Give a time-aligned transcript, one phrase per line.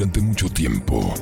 [0.00, 1.12] Durante mucho tiempo.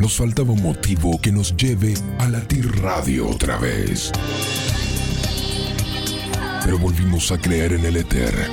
[0.00, 4.10] Nos faltaba un motivo que nos lleve a latir radio otra vez.
[6.64, 8.48] Pero volvimos a creer en el éter.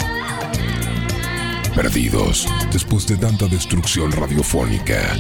[1.73, 5.15] Perdidos después de tanta destrucción radiofónica.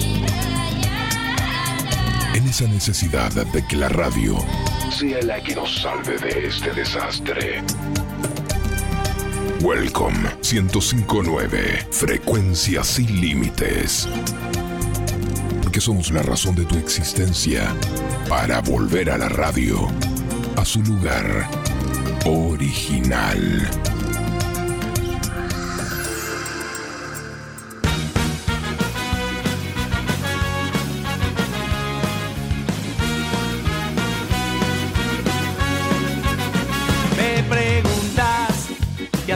[2.33, 4.35] En esa necesidad de que la radio
[4.91, 7.63] sea la que nos salve de este desastre.
[9.61, 14.07] Welcome 1059, frecuencia sin límites.
[15.61, 17.75] Porque somos la razón de tu existencia
[18.29, 19.87] para volver a la radio,
[20.55, 21.49] a su lugar
[22.25, 23.88] original.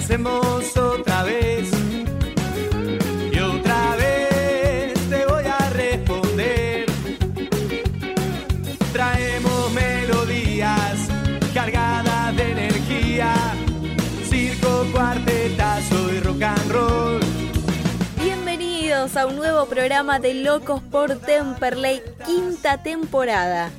[0.04, 1.72] Hacemos otra vez.
[3.32, 6.86] Y otra vez te voy a responder.
[8.92, 11.08] Traemos melodías
[11.54, 13.34] cargadas de energía.
[14.30, 17.20] Circo, cuartetazo y rock and roll.
[18.22, 23.72] Bienvenidos a un nuevo programa de Locos por Temperley, quinta temporada.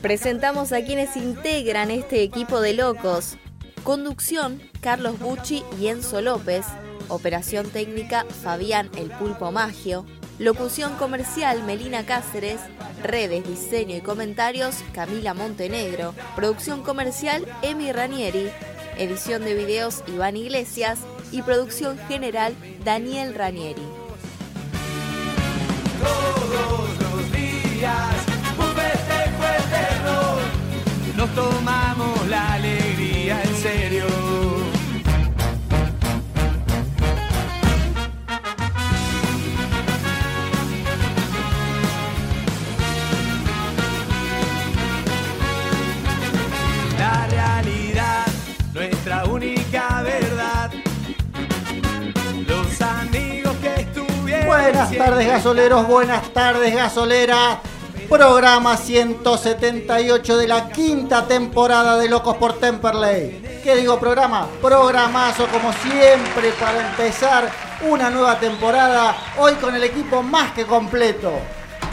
[0.00, 3.36] Presentamos a quienes integran este equipo de locos.
[3.84, 6.64] Conducción, Carlos Bucci y Enzo López.
[7.08, 10.06] Operación técnica, Fabián El Pulpo Magio.
[10.38, 12.60] Locución comercial, Melina Cáceres.
[13.02, 16.14] Redes, diseño y comentarios, Camila Montenegro.
[16.36, 18.50] Producción comercial, Emi Ranieri.
[18.98, 21.00] Edición de videos, Iván Iglesias.
[21.32, 23.82] Y producción general, Daniel Ranieri.
[26.00, 28.26] Todos los días.
[31.16, 32.81] Nos tomamos la alegría
[54.82, 57.60] Buenas tardes gasoleros, buenas tardes gasolera.
[58.08, 63.60] Programa 178 de la quinta temporada de Locos por Temperley.
[63.62, 64.48] ¿Qué digo programa?
[64.60, 67.48] Programazo como siempre para empezar
[67.88, 69.14] una nueva temporada.
[69.38, 71.30] Hoy con el equipo más que completo.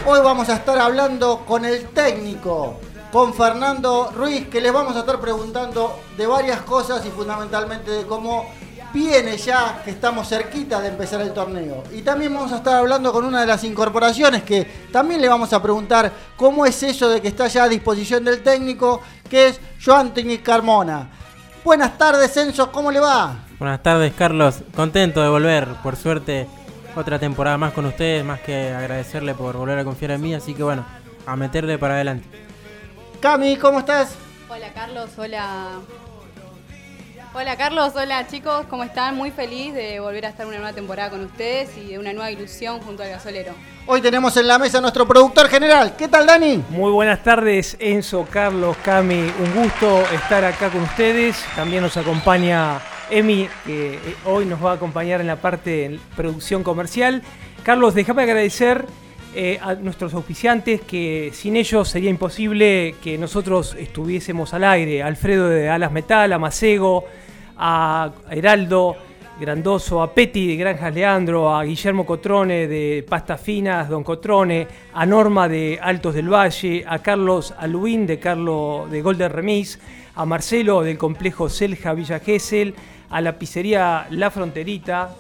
[0.08, 2.80] Hoy vamos a estar hablando con el técnico,
[3.12, 8.08] con Fernando Ruiz, que les vamos a estar preguntando de varias cosas y fundamentalmente de
[8.08, 8.48] cómo
[8.94, 11.84] viene ya que estamos cerquita de empezar el torneo.
[11.92, 15.52] Y también vamos a estar hablando con una de las incorporaciones que también le vamos
[15.54, 19.60] a preguntar cómo es eso de que está ya a disposición del técnico, que es
[19.84, 21.10] Joan Tini Carmona.
[21.64, 23.46] Buenas tardes, Enzo, ¿cómo le va?
[23.60, 24.62] Buenas tardes, Carlos.
[24.76, 26.48] Contento de volver, por suerte,
[26.96, 30.54] otra temporada más con ustedes, más que agradecerle por volver a confiar en mí, así
[30.54, 30.86] que bueno,
[31.26, 32.28] a meterle para adelante.
[33.20, 34.16] Cami, ¿cómo estás?
[34.50, 35.80] Hola Carlos, hola.
[37.32, 39.16] Hola Carlos, hola chicos, ¿cómo están?
[39.16, 42.32] Muy feliz de volver a estar una nueva temporada con ustedes y de una nueva
[42.32, 43.54] ilusión junto al gasolero.
[43.86, 45.96] Hoy tenemos en la mesa a nuestro productor general.
[45.96, 46.64] ¿Qué tal, Dani?
[46.70, 49.32] Muy buenas tardes, Enzo, Carlos, Cami.
[49.40, 51.38] Un gusto estar acá con ustedes.
[51.56, 52.82] También nos acompaña
[53.12, 57.22] Emi, que eh, hoy nos va a acompañar en la parte de producción comercial.
[57.62, 58.88] Carlos, déjame agradecer
[59.36, 65.04] eh, a nuestros auspiciantes, que sin ellos sería imposible que nosotros estuviésemos al aire.
[65.04, 67.06] Alfredo de Alas Metal, a Macego,
[67.58, 68.96] a Heraldo,
[69.40, 75.06] Grandoso, a Peti de Granjas Leandro, a Guillermo Cotrone de Pastas Finas, Don Cotrone, a
[75.06, 79.80] Norma de Altos del Valle, a Carlos Aluín de Carlo de Golden Remis,
[80.16, 82.74] a Marcelo del complejo Selja Villa Gesell,
[83.10, 85.16] a la pizzería La Fronterita,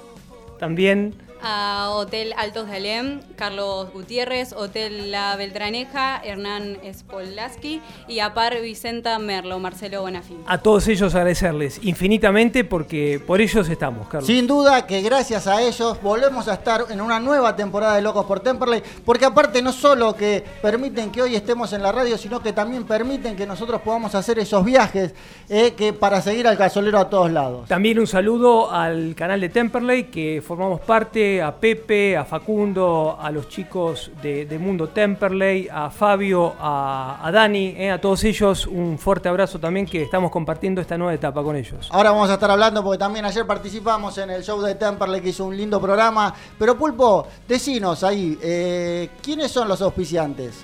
[0.59, 8.33] también A Hotel Altos de Alem, Carlos Gutiérrez, Hotel La Beltraneja, Hernán Spolaski y a
[8.33, 10.37] Par Vicenta Merlo, Marcelo Bonafín.
[10.45, 14.27] a todos ellos agradecerles infinitamente porque por ellos estamos, Carlos.
[14.27, 18.25] Sin duda que gracias a ellos volvemos a estar en una nueva temporada de Locos
[18.25, 22.41] por Temperley, porque aparte no solo que permiten que hoy estemos en la radio, sino
[22.41, 25.13] que también permiten que nosotros podamos hacer esos viajes
[25.47, 27.67] eh, que para seguir al gasolero a todos lados.
[27.67, 33.29] También un saludo al canal de Temperley, que formamos parte, a Pepe, a Facundo, a
[33.29, 38.65] los chicos de, de Mundo Temperley, a Fabio, a, a Dani, eh, a todos ellos
[38.65, 41.89] un fuerte abrazo también que estamos compartiendo esta nueva etapa con ellos.
[41.91, 45.29] Ahora vamos a estar hablando porque también ayer participamos en el show de Temperley que
[45.29, 46.33] hizo un lindo programa.
[46.57, 50.63] Pero Pulpo, decinos ahí, eh, ¿quiénes son los auspiciantes?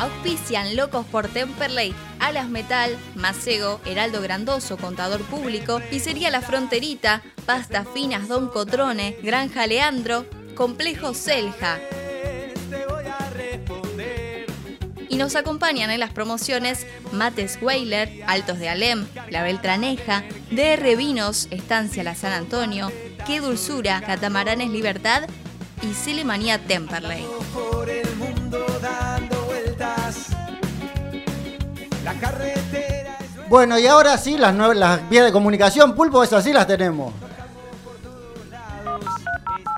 [0.00, 7.84] Auspician Locos por Temperley, Alas Metal, Macego, Heraldo Grandoso, Contador Público, Pizzería La Fronterita, Pasta
[7.84, 11.78] Finas Don Cotrone, Granja Leandro, Complejo Selja.
[15.08, 21.48] Y nos acompañan en las promociones Mates Weiler, Altos de Alem, La Beltraneja, DR Vinos,
[21.50, 22.92] Estancia La San Antonio,
[23.26, 25.22] Qué Dulzura, Catamaranes Libertad
[25.82, 27.24] y Celemanía Temperley.
[32.12, 36.42] La carretera es Bueno, y ahora sí, las, nue- las vías de comunicación, Pulpo, esas
[36.42, 37.12] sí las tenemos.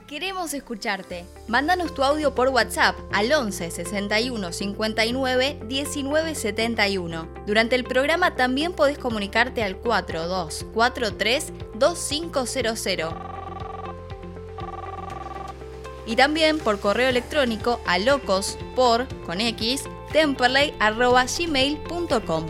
[0.06, 1.24] Queremos escucharte.
[1.48, 7.28] Mándanos tu audio por WhatsApp al 11 61 59 19 71.
[7.46, 13.14] Durante el programa también podés comunicarte al 4243 2500.
[16.06, 22.46] Y también por correo electrónico a locos por con x temperley arroba gmail.com.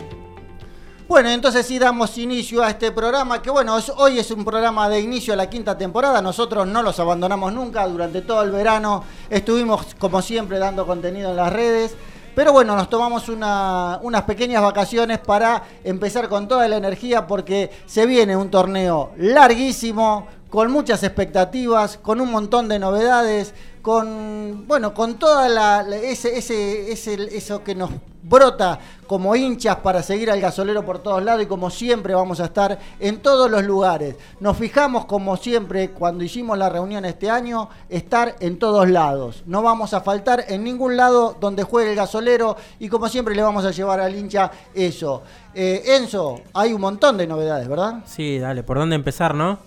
[1.07, 5.01] Bueno, entonces sí damos inicio a este programa, que bueno, hoy es un programa de
[5.01, 9.93] inicio a la quinta temporada, nosotros no los abandonamos nunca, durante todo el verano estuvimos
[9.99, 11.95] como siempre dando contenido en las redes,
[12.35, 17.71] pero bueno, nos tomamos una- unas pequeñas vacaciones para empezar con toda la energía porque
[17.85, 23.53] se viene un torneo larguísimo, con muchas expectativas, con un montón de novedades,
[23.83, 27.91] con bueno, con toda la, ese, ese, ese- eso que nos
[28.25, 32.45] brota como hinchas para seguir al gasolero por todos lados y como siempre vamos a
[32.45, 34.15] estar en todos los lugares.
[34.39, 39.43] Nos fijamos como siempre cuando hicimos la reunión este año, estar en todos lados.
[39.45, 43.43] No vamos a faltar en ningún lado donde juegue el gasolero y como siempre le
[43.43, 45.21] vamos a llevar al hincha eso.
[45.53, 47.95] Eh, Enzo, hay un montón de novedades, ¿verdad?
[48.05, 49.59] Sí, dale, ¿por dónde empezar, no?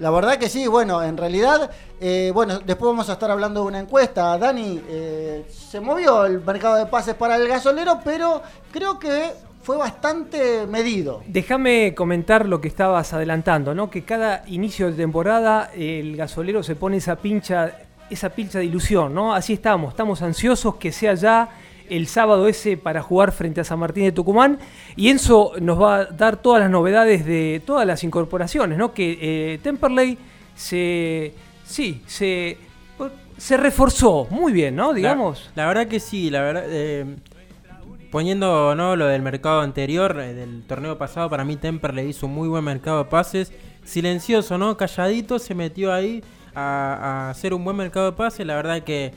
[0.00, 1.70] La verdad que sí, bueno, en realidad,
[2.00, 4.38] eh, bueno, después vamos a estar hablando de una encuesta.
[4.38, 8.40] Dani, eh, se movió el mercado de pases para el gasolero, pero
[8.72, 11.22] creo que fue bastante medido.
[11.26, 13.90] Déjame comentar lo que estabas adelantando, ¿no?
[13.90, 17.70] Que cada inicio de temporada el gasolero se pone esa pincha,
[18.08, 19.34] esa pincha de ilusión, ¿no?
[19.34, 21.50] Así estamos, estamos ansiosos que sea ya
[21.90, 24.58] el sábado ese para jugar frente a San Martín de Tucumán.
[24.96, 28.92] Y Enzo nos va a dar todas las novedades de todas las incorporaciones, ¿no?
[28.94, 30.16] Que eh, Temperley
[30.54, 31.34] se.
[31.64, 32.56] Sí, se.
[33.36, 34.92] Se reforzó muy bien, ¿no?
[34.92, 35.50] Digamos.
[35.54, 36.64] La, la verdad que sí, la verdad.
[36.66, 37.06] eh,
[38.10, 38.96] poniendo ¿no?
[38.96, 42.48] lo del mercado anterior, eh, del torneo pasado, para mí Temper le hizo un muy
[42.48, 43.52] buen mercado de pases.
[43.84, 44.76] Silencioso, ¿no?
[44.76, 46.22] Calladito, se metió ahí
[46.54, 46.98] a,
[47.28, 48.46] a hacer un buen mercado de pases.
[48.46, 49.14] La verdad que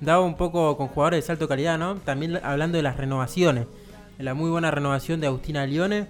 [0.00, 1.96] daba un poco con jugadores de salto calidad, ¿no?
[1.96, 3.66] También hablando de las renovaciones.
[4.18, 6.06] La muy buena renovación de Agustina Lione.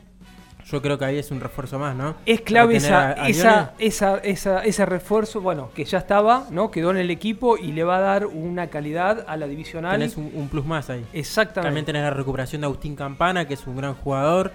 [0.66, 2.16] Yo creo que ahí es un refuerzo más, ¿no?
[2.26, 6.72] Es clave esa, a- a esa, esa, esa- ese refuerzo, bueno, que ya estaba, ¿no?
[6.72, 9.92] Quedó en el equipo y le va a dar una calidad a la divisional.
[9.92, 11.04] Tenés un, un plus más ahí.
[11.12, 11.66] Exactamente.
[11.68, 14.50] También tenés la recuperación de Agustín Campana, que es un gran jugador.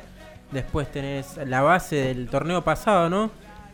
[0.51, 3.31] Después tenés la base del torneo pasado, ¿no?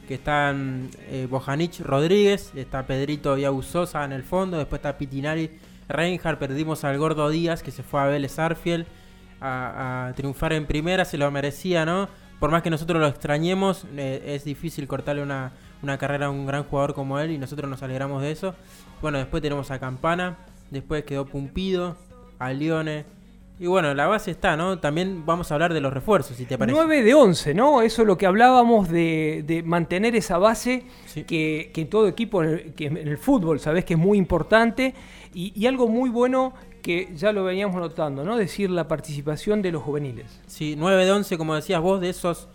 [0.08, 5.52] Que están eh, Bojanic Rodríguez, está Pedrito Sosa en el fondo, después está Pitinari
[5.90, 8.86] Reinhardt, perdimos al Gordo Díaz, que se fue a Vélez Arfiel
[9.42, 12.08] a, a triunfar en primera, se lo merecía, ¿no?
[12.40, 16.46] Por más que nosotros lo extrañemos, eh, es difícil cortarle una, una carrera a un
[16.46, 18.54] gran jugador como él y nosotros nos alegramos de eso.
[19.02, 20.38] Bueno, después tenemos a Campana,
[20.70, 21.98] después quedó Pumpido,
[22.40, 23.06] a Lione.
[23.60, 24.78] Y bueno, la base está, ¿no?
[24.80, 26.78] También vamos a hablar de los refuerzos, si te parece.
[26.78, 27.82] 9 de 11, ¿no?
[27.82, 31.24] Eso es lo que hablábamos de, de mantener esa base Sí.
[31.24, 34.94] que, que todo equipo, en el, que en el fútbol, sabes que es muy importante.
[35.34, 38.38] Y, y algo muy bueno que ya lo veníamos notando, ¿no?
[38.38, 40.40] Decir la participación de los juveniles.
[40.46, 42.48] Sí, 9 de 11, como decías vos, de esos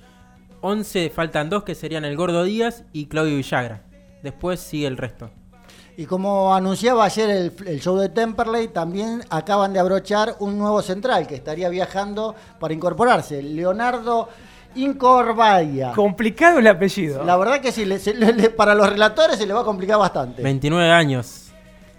[0.61, 3.83] 11 faltan dos que serían el Gordo Díaz y Claudio Villagra.
[4.23, 5.31] Después sigue el resto.
[5.97, 10.81] Y como anunciaba ayer el, el show de Temperley, también acaban de abrochar un nuevo
[10.81, 14.29] central que estaría viajando para incorporarse, Leonardo
[14.75, 15.93] Incorvaya.
[15.93, 17.23] Complicado el apellido.
[17.25, 19.65] La verdad que sí, le- se- le- le- para los relatores se le va a
[19.65, 20.43] complicar bastante.
[20.43, 21.39] 29 años.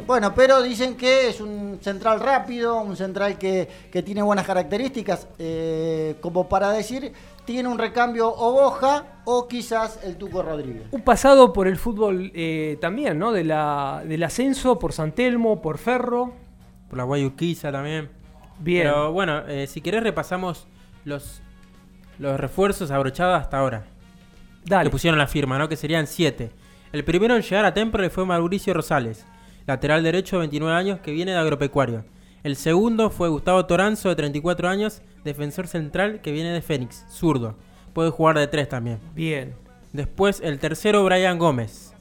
[0.07, 5.27] Bueno, pero dicen que es un central rápido, un central que, que tiene buenas características,
[5.37, 7.13] eh, como para decir,
[7.45, 10.83] tiene un recambio o Boja o quizás el Tuco Rodríguez.
[10.91, 13.31] Un pasado por el fútbol eh, también, ¿no?
[13.31, 16.33] De la, del ascenso por San Telmo, por Ferro.
[16.89, 18.09] Por la Guayuquiza también.
[18.59, 18.83] Bien.
[18.83, 20.67] Pero bueno, eh, si querés repasamos
[21.05, 21.41] los,
[22.19, 23.85] los refuerzos abrochados hasta ahora.
[24.65, 24.85] Dale.
[24.85, 25.67] Que pusieron la firma, ¿no?
[25.67, 26.51] Que serían 7.
[26.93, 29.25] El primero en llegar a Temple fue Mauricio Rosales,
[29.65, 32.05] lateral derecho de 29 años que viene de agropecuario.
[32.43, 37.55] El segundo fue Gustavo Toranzo de 34 años, defensor central que viene de Fénix, zurdo.
[37.93, 38.99] Puede jugar de 3 también.
[39.15, 39.53] Bien.
[39.93, 41.93] Después el tercero Brian Gómez,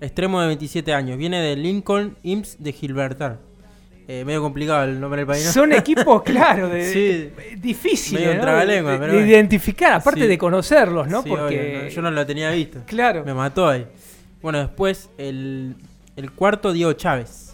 [0.00, 3.38] extremo de 27 años, viene de Lincoln Imps de Gilbertar.
[4.08, 5.44] Eh, medio complicado el nombre del país.
[5.44, 5.52] ¿no?
[5.52, 7.56] Son equipos, claro, de, Sí.
[7.58, 10.26] difíciles de, identificar, aparte Sí.
[10.28, 11.22] de conocerlos, ¿no?
[11.22, 12.80] Sí, Porque obvio, yo no lo tenía visto.
[12.86, 13.24] Claro.
[13.24, 13.84] Me mató ahí.
[14.40, 15.74] Bueno, después el,
[16.14, 17.45] el cuarto, Diego Chávez.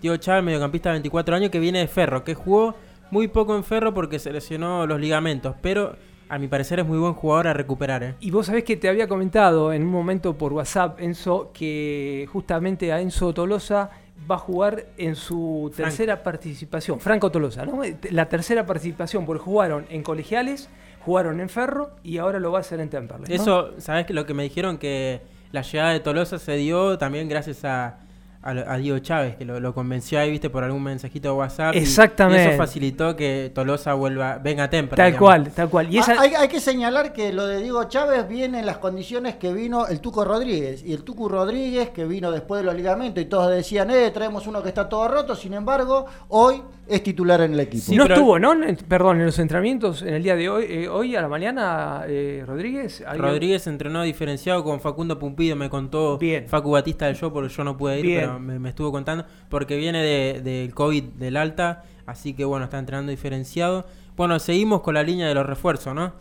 [0.00, 2.74] Diego Chávez, mediocampista de 24 años, que viene de Ferro, que jugó
[3.10, 5.96] muy poco en Ferro porque se lesionó los ligamentos, pero
[6.28, 8.02] a mi parecer es muy buen jugador a recuperar.
[8.02, 8.14] ¿eh?
[8.20, 12.92] Y vos sabés que te había comentado en un momento por WhatsApp, Enzo, que justamente
[12.92, 13.90] a Enzo Tolosa
[14.30, 17.00] va a jugar en su tercera participación.
[17.00, 17.82] Franco Tolosa, ¿no?
[18.10, 20.68] La tercera participación, porque jugaron en colegiales,
[21.04, 23.28] jugaron en Ferro y ahora lo va a hacer en Temperley.
[23.28, 23.34] ¿no?
[23.34, 24.78] Eso, ¿sabes que lo que me dijeron?
[24.78, 27.98] Que la llegada de Tolosa se dio también gracias a,
[28.42, 31.74] a, a Diego Chávez, que lo, lo convenció ahí, viste, por algún mensajito de WhatsApp.
[31.74, 32.44] y- Exactamente.
[32.44, 34.96] Y, eso facilitó que Tolosa vuelva, venga a Temperley.
[34.96, 35.26] Tal digamos.
[35.28, 35.92] cual, tal cual.
[35.94, 38.78] Y esa, Ah, hay, hay que señalar que lo de Diego Chávez viene en las
[38.78, 40.82] condiciones que vino el Tuco Rodríguez.
[40.84, 44.46] Y el Tuco Rodríguez, que vino después de los ligamentos, y todos decían, eh, traemos
[44.46, 45.34] uno que está todo roto.
[45.36, 47.84] Sin embargo, hoy es titular en el equipo.
[47.84, 48.54] Sí, no pero- estuvo, ¿no?
[48.88, 52.42] Perdón, en los entrenamientos en el día de hoy, eh, hoy a la mañana, eh,
[52.46, 53.02] Rodríguez.
[53.06, 56.46] ¿Alguien- Rodríguez entrenó diferenciado con Facundo Pumpido, me contó Bien.
[56.48, 58.20] Facu Batista del show, porque yo no pude ir, Bien.
[58.20, 62.64] pero me, me estuvo contando, porque viene de- del COVID del alta, así que bueno,
[62.64, 63.86] está entrenando diferenciado.
[64.16, 66.12] Bueno, seguimos con la línea de los refuerzos, ¿no?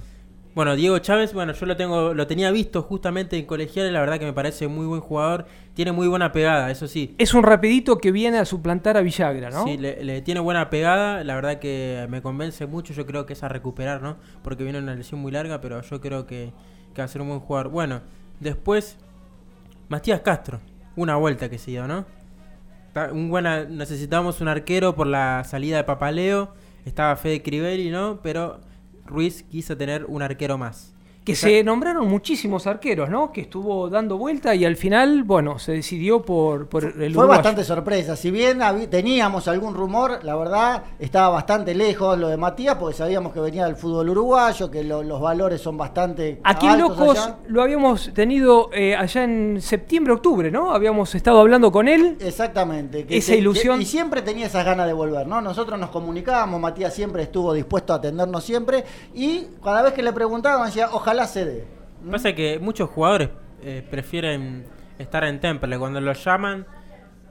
[0.60, 4.20] Bueno, Diego Chávez, bueno, yo lo tengo, lo tenía visto justamente en colegiales, la verdad
[4.20, 7.16] que me parece muy buen jugador, tiene muy buena pegada, eso sí.
[7.18, 9.64] Es un rapidito que viene a suplantar a Villagra, ¿no?
[9.64, 13.32] Sí, le, le tiene buena pegada, la verdad que me convence mucho, yo creo que
[13.32, 14.18] es a recuperar, ¿no?
[14.44, 16.52] Porque viene una lesión muy larga, pero yo creo que,
[16.94, 17.70] que va a ser un buen jugador.
[17.72, 18.02] Bueno,
[18.42, 18.98] después,
[19.88, 20.60] Matías Castro,
[20.98, 22.06] una vuelta que se dio, ¿no?
[23.14, 28.20] Un buena, necesitábamos un arquero por la salida de Papaleo, estaba Fede Crivelli, ¿no?
[28.22, 28.60] Pero
[29.10, 30.94] Ruiz quiso tener un arquero más.
[31.30, 33.32] Que se nombraron muchísimos arqueros, ¿no?
[33.32, 37.28] Que estuvo dando vuelta y al final, bueno, se decidió por, por el Fue uruguayo.
[37.30, 38.16] bastante sorpresa.
[38.16, 38.60] Si bien
[38.90, 43.66] teníamos algún rumor, la verdad estaba bastante lejos lo de Matías, porque sabíamos que venía
[43.66, 47.38] del fútbol uruguayo, que lo- los valores son bastante Aquí en Locos allá.
[47.48, 50.72] lo habíamos tenido eh, allá en septiembre, octubre, ¿no?
[50.72, 52.18] Habíamos estado hablando con él.
[52.20, 53.06] Exactamente.
[53.06, 53.78] que Esa te- ilusión.
[53.78, 55.42] que- y siempre tenía esas ganas de volver, ¿no?
[55.42, 58.84] Nosotros nos comunicábamos, Matías siempre estuvo dispuesto a atendernos siempre,
[59.14, 61.68] y cada vez que le preguntaban decía, ojalá se dé.
[62.04, 62.12] ¿Mm?
[62.12, 63.30] Pasa que muchos jugadores
[63.64, 64.66] eh, prefieren
[64.98, 65.78] estar en Temple.
[65.78, 66.66] Cuando los llaman,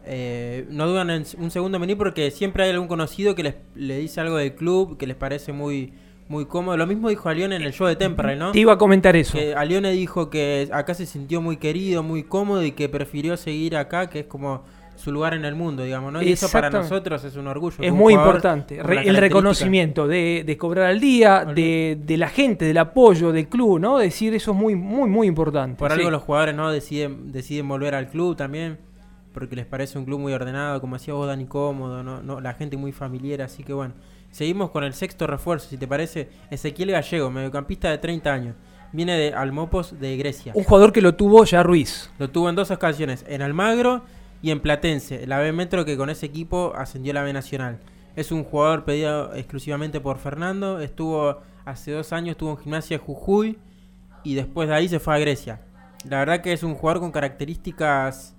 [0.04, 3.54] eh, no dudan en un segundo en venir porque siempre hay algún conocido que les,
[3.74, 5.92] le dice algo del club que les parece muy,
[6.28, 6.76] muy cómodo.
[6.76, 8.52] Lo mismo dijo Alione en el show de Temple, ¿no?
[8.52, 9.36] Te iba a comentar eso.
[9.36, 13.76] Que Alione dijo que acá se sintió muy querido, muy cómodo y que prefirió seguir
[13.76, 14.64] acá, que es como
[14.98, 16.20] su lugar en el mundo, digamos, ¿no?
[16.20, 17.76] Y eso para nosotros es un orgullo.
[17.80, 18.82] Es muy importante.
[18.82, 23.48] Re- el reconocimiento de, de cobrar al día, de, de la gente, del apoyo del
[23.48, 23.98] club, ¿no?
[23.98, 25.78] Decir eso es muy, muy, muy importante.
[25.78, 25.98] Por sí.
[25.98, 28.78] algo los jugadores no deciden, deciden volver al club también,
[29.32, 32.54] porque les parece un club muy ordenado, como decía vos, Dani, cómodo, no, no, la
[32.54, 33.94] gente muy familiar, así que bueno.
[34.30, 38.56] Seguimos con el sexto refuerzo, si te parece, Ezequiel Gallego, mediocampista de 30 años.
[38.92, 40.52] Viene de Almopos de Grecia.
[40.54, 42.10] Un jugador que lo tuvo ya Ruiz.
[42.18, 44.02] Lo tuvo en dos ocasiones, en Almagro
[44.42, 47.80] y en Platense, la B Metro que con ese equipo ascendió a la B Nacional.
[48.16, 53.58] Es un jugador pedido exclusivamente por Fernando, estuvo hace dos años, estuvo en Gimnasia Jujuy
[54.24, 55.60] y después de ahí se fue a Grecia.
[56.08, 58.36] La verdad que es un jugador con características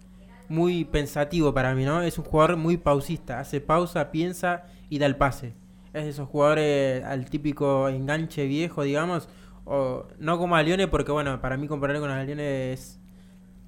[0.47, 2.01] muy pensativo para mí, ¿no?
[2.01, 5.53] Es un jugador muy pausista, hace pausa, piensa y da el pase.
[5.93, 9.29] Es de esos jugadores al típico enganche viejo, digamos,
[9.65, 12.99] o no como a Lione, porque bueno, para mí compararlo con a Lione es...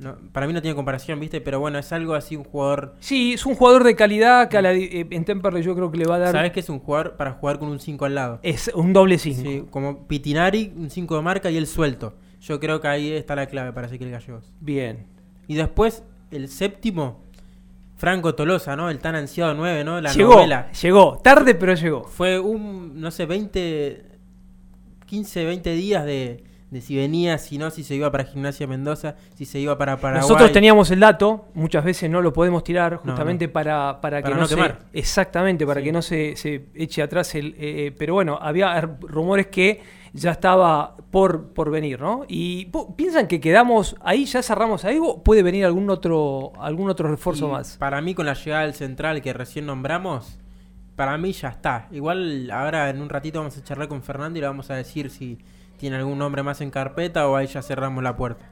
[0.02, 1.42] No, para mí no tiene comparación, ¿viste?
[1.42, 2.96] Pero bueno, es algo así, un jugador...
[3.02, 6.00] Sí, es un jugador de calidad que a la- eh, en Temperley yo creo que
[6.00, 6.32] le va a dar.
[6.32, 8.40] ¿Sabes que es un jugador para jugar con un 5 al lado?
[8.42, 9.42] Es un doble 5.
[9.42, 12.16] Sí, como Pitinari, un 5 de marca y el suelto.
[12.42, 14.52] Yo creo que ahí está la clave para Ezequiel Gallegos.
[14.60, 15.06] Bien.
[15.48, 17.22] Y después, el séptimo,
[17.96, 18.90] Franco Tolosa, ¿no?
[18.90, 20.02] El tan ansiado 9, ¿no?
[20.02, 20.72] La llegó, novela.
[20.72, 21.20] llegó.
[21.24, 22.06] Tarde, pero llegó.
[22.06, 24.04] Fue un, no sé, 20,
[25.06, 29.16] 15, 20 días de, de si venía, si no, si se iba para Gimnasia Mendoza,
[29.36, 30.22] si se iba para Paraguay.
[30.22, 33.54] Nosotros teníamos el dato, muchas veces no lo podemos tirar justamente no.
[33.54, 34.80] Para, para que no, no se, quemar.
[34.94, 35.86] exactamente, para Sí.
[35.86, 39.82] que no se, se eche atrás el eh, pero bueno, había rumores que
[40.14, 42.24] ya estaba por, por venir, ¿no?
[42.30, 47.10] Y piensan que quedamos ahí, ya cerramos ahí o puede venir algún otro algún otro
[47.10, 47.76] refuerzo Y más.
[47.78, 50.38] Para mí, con la llegada del central que recién nombramos,
[50.96, 51.88] para mí ya está.
[51.92, 55.10] Igual ahora en un ratito vamos a charlar con Fernando y le vamos a decir
[55.10, 55.38] si
[55.82, 58.48] tiene algún nombre más en carpeta o ahí ya cerramos la puerta.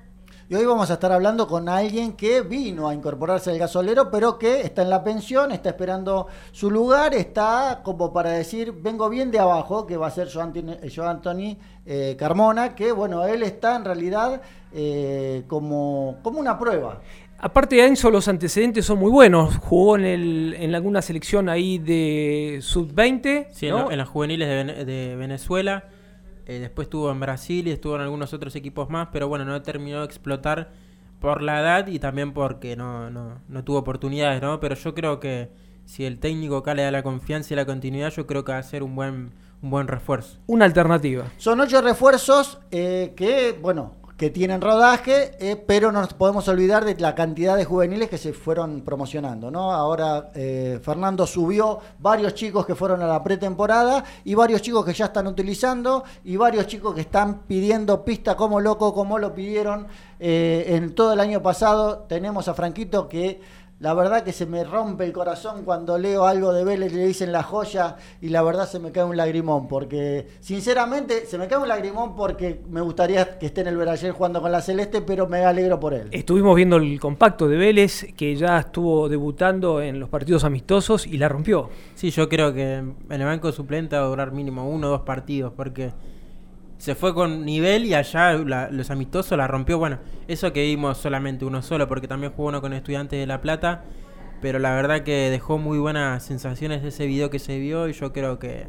[0.49, 4.39] Y hoy vamos a estar hablando con alguien que vino a incorporarse al gasolero, pero
[4.39, 9.29] que está en la pensión, está esperando su lugar, está como para decir, vengo bien
[9.29, 11.55] de abajo, que va a ser Joe Anthony, Joe Anthony,
[11.85, 14.41] eh, Carmona, que bueno, él está en realidad
[14.73, 16.99] eh, como, como una prueba.
[17.37, 19.55] Aparte de Enzo, los antecedentes son muy buenos.
[19.57, 23.49] Jugó en, el, en alguna selección ahí de sub-20.
[23.51, 23.91] Sí, en, ¿no?
[23.91, 24.47] en las juveniles
[24.87, 25.83] de Venezuela.
[26.49, 29.09] Eh, después estuvo en Brasil y estuvo en algunos otros equipos más.
[29.11, 30.71] Pero bueno, no terminó de explotar
[31.19, 34.59] por la edad y también porque no, no, no tuvo oportunidades, ¿no?
[34.59, 35.51] Pero yo creo que
[35.85, 38.57] si el técnico acá le da la confianza y la continuidad, yo creo que va
[38.57, 40.39] a ser un buen, un buen refuerzo.
[40.47, 41.25] Una alternativa.
[41.37, 46.83] Son ocho refuerzos eh, que, bueno, que tienen rodaje, eh, pero no nos podemos olvidar
[46.83, 49.71] de la cantidad de juveniles que se fueron promocionando, ¿no?
[49.71, 54.91] Ahora eh, Fernando subió varios chicos que fueron a la pretemporada y varios chicos que
[54.91, 59.87] ya están utilizando y varios chicos que están pidiendo pista como loco, como lo pidieron
[60.19, 61.99] eh, en todo el año pasado.
[61.99, 63.39] Tenemos a Franquito que
[63.79, 67.31] la verdad que se me rompe el corazón cuando leo algo de Vélez, le dicen
[67.31, 71.59] la joya y la verdad se me cae un lagrimón porque sinceramente se me cae
[71.59, 75.27] un lagrimón porque me gustaría que esté en el Verayer jugando con la Celeste, pero
[75.27, 76.09] me alegro por él.
[76.11, 81.17] Estuvimos viendo el compacto de Vélez, que ya estuvo debutando en los partidos amistosos y
[81.17, 81.69] la rompió.
[81.95, 85.01] Sí, yo creo que en el banco suplente va a durar mínimo uno o dos
[85.01, 85.91] partidos, porque
[86.79, 89.77] se fue con nivel y allá la- los amistosos la rompió.
[89.77, 93.41] Bueno, eso que vimos solamente uno solo, porque también jugó uno con Estudiantes de La
[93.41, 93.83] Plata,
[94.41, 98.11] pero la verdad que dejó muy buenas sensaciones ese video que se vio y yo
[98.13, 98.67] creo que,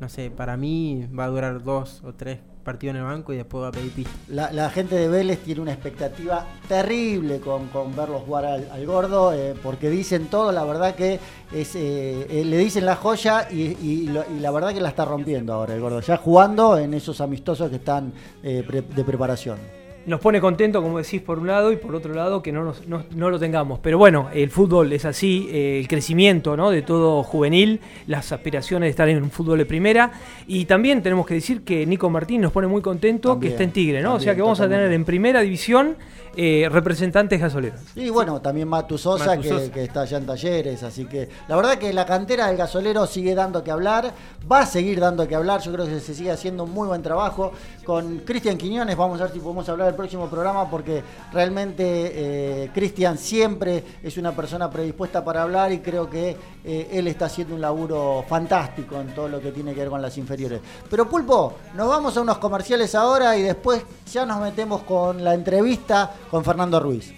[0.00, 3.36] no sé, para mí va a durar dos o tres partidos en el banco y
[3.36, 4.12] después va a pedir pista.
[4.28, 9.54] La, gente de Vélez tiene una expectativa terrible con, con verlo jugar al, gordo, eh,
[9.62, 11.18] porque dicen todo, la verdad que
[11.52, 14.08] es, eh, eh, le dicen la joya y,
[14.40, 17.76] la verdad que la está rompiendo ahora el gordo, ya jugando en esos amistosos que
[17.76, 19.81] están de preparación.
[20.04, 22.86] Nos pone contento, como decís, por un lado y por otro lado que no, nos-
[22.88, 23.78] no, no lo tengamos.
[23.80, 26.70] Pero bueno, el fútbol es así, eh, el crecimiento ¿no?
[26.70, 27.78] de todo juvenil,
[28.08, 30.10] las aspiraciones de estar en un fútbol de primera.
[30.48, 33.62] Y también tenemos que decir que Nico Martín nos pone muy contento También, que está
[33.64, 34.14] en Tigre, ¿no?
[34.14, 35.96] o sea que vamos a tener en primera división
[36.36, 37.80] eh, representantes gasoleros.
[37.94, 39.72] Y bueno, también Matu Sosa, Matu que, Sosa.
[39.72, 43.34] que está allá en talleres, así que la verdad que la cantera del gasolero sigue
[43.34, 44.12] dando que hablar,
[44.50, 47.02] va a seguir dando que hablar, yo creo que se sigue haciendo un muy buen
[47.02, 47.52] trabajo.
[47.84, 52.70] Con Cristian Quiñones vamos a ver si podemos hablar el próximo programa, porque realmente eh,
[52.72, 57.54] Cristian siempre es una persona predispuesta para hablar y creo que eh, él está haciendo
[57.54, 60.60] un laburo fantástico en todo lo que tiene que ver con las inferiores.
[60.88, 65.34] Pero Pulpo, nos vamos a unos comerciales ahora y después ya nos metemos con la
[65.34, 67.12] entrevista con Fernando Ruiz.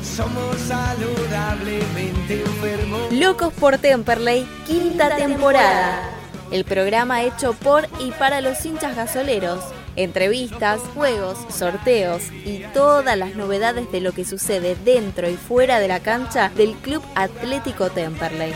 [0.00, 3.12] Somos saludablemente enfermos.
[3.12, 6.08] Locos por Temperley, quinta temporada.
[6.52, 9.58] El programa hecho por y para los hinchas gasoleros.
[9.96, 15.88] Entrevistas, juegos, sorteos y todas las novedades de lo que sucede dentro y fuera de
[15.88, 18.54] la cancha del Club Atlético Temperley.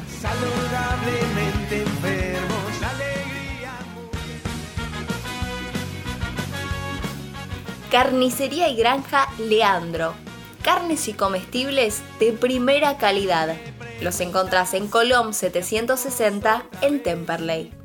[7.91, 10.15] Carnicería y Granja Leandro.
[10.63, 13.55] Carnes y comestibles de primera calidad.
[14.01, 17.84] Los encontrás en Colom 760 en Temperley.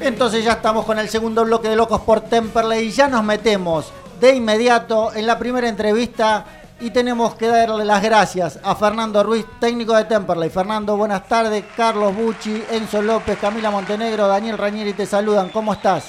[0.00, 3.92] Entonces ya estamos con el segundo bloque de Locos por Temperley y ya nos metemos
[4.20, 6.44] de inmediato en la primera entrevista
[6.80, 10.48] y tenemos que darle las gracias a Fernando Ruiz, técnico de Temperley.
[10.50, 11.64] Fernando, buenas tardes.
[11.76, 15.48] Carlos Bucci, Enzo López, Camila Montenegro, Daniel Rañeri te saludan.
[15.48, 16.06] ¿Cómo estás?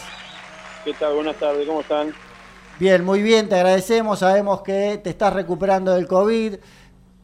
[0.85, 1.15] ¿Qué tal?
[1.15, 2.13] Buenas tardes, ¿cómo están?
[2.79, 4.19] Bien, muy bien, te agradecemos.
[4.19, 6.55] Sabemos que te estás recuperando del COVID.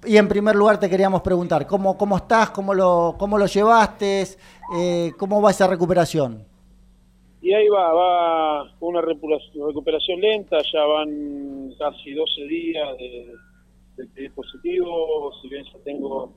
[0.05, 2.51] Y en primer lugar te queríamos preguntar, ¿cómo, cómo estás?
[2.51, 4.27] ¿Cómo lo, cómo lo llevaste?
[4.73, 6.45] Eh, ¿Cómo va esa recuperación?
[7.41, 13.33] Y ahí va, va una recuperación, lenta, ya van casi 12 días de,
[13.97, 16.33] de dispositivo, si bien ya tengo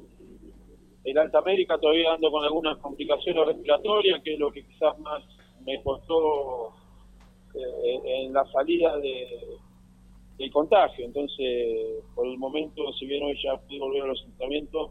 [1.04, 5.22] el Alta América todavía ando con algunas complicaciones respiratorias, que es lo que quizás más
[5.64, 6.72] me costó
[7.54, 9.56] eh, en la salida de,
[10.36, 11.04] del contagio.
[11.04, 14.90] Entonces, por el momento, si bien hoy ya pude volver a los entrenamientos,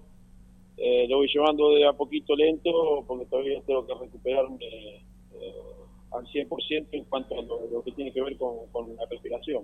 [0.78, 5.64] eh, lo voy llevando de a poquito lento porque todavía tengo que recuperarme eh,
[6.12, 9.64] al 100% en cuanto a lo, que tiene que ver con, la respiración.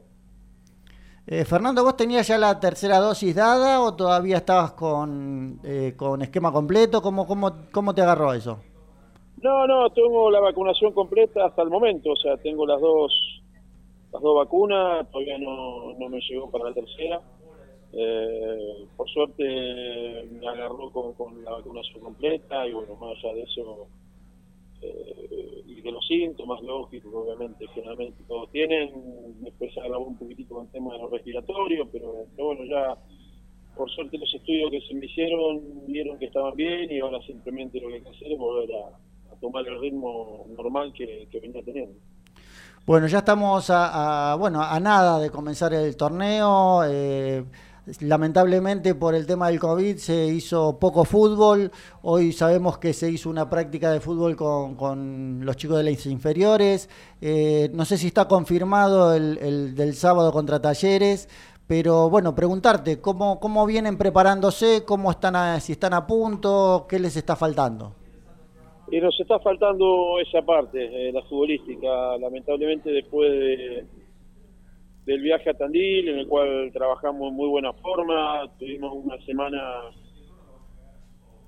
[1.28, 5.62] Eh, Fernando, ¿vos tenías ya la tercera dosis dada o todavía estabas con,
[5.96, 7.02] con esquema completo?
[7.02, 8.60] ¿Cómo, cómo, ¿Cómo te agarró eso?
[9.42, 13.12] No, no, tengo la vacunación completa hasta el momento, o sea, tengo las dos
[14.14, 17.20] las dos vacunas, todavía no, no me llegó para la tercera.
[17.96, 19.44] Eh, por suerte
[20.32, 23.88] me agarró con, la vacunación completa y bueno, más allá de eso
[24.82, 28.90] eh, y de los síntomas lógicos, obviamente, generalmente todos tienen,
[29.42, 32.98] después agarró un poquitito con el tema de los respiratorios, pero, bueno, ya
[33.76, 37.80] por suerte los estudios que se me hicieron vieron que estaban bien y ahora simplemente
[37.80, 42.00] lo que hay que hacer es volver a, tomar el ritmo normal que venía teniendo.
[42.86, 46.84] Bueno, ya estamos a, bueno, a nada de comenzar el torneo.
[46.84, 47.42] Eh,
[48.02, 51.72] lamentablemente por el tema del COVID se hizo poco fútbol.
[52.02, 56.90] Hoy sabemos que se hizo una práctica de fútbol con, los chicos de las inferiores.
[57.22, 61.28] Eh, no sé si está confirmado el, del sábado contra Talleres.
[61.68, 64.84] Pero bueno, preguntarte, ¿cómo, cómo vienen preparándose?
[64.86, 66.86] ¿Cómo están si están a punto?
[66.90, 67.94] ¿Qué les está faltando?
[68.92, 73.86] Y nos está faltando esa parte, eh, la futbolística, lamentablemente después de,
[75.06, 79.92] del viaje a Tandil, en el cual trabajamos en muy buena forma, tuvimos una semana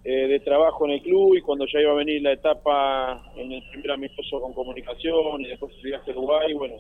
[0.04, 3.52] eh, de trabajo en el club y cuando ya iba a venir la etapa en
[3.52, 6.76] el primer amistoso con comunicación y después el viaje a Uruguay, bueno,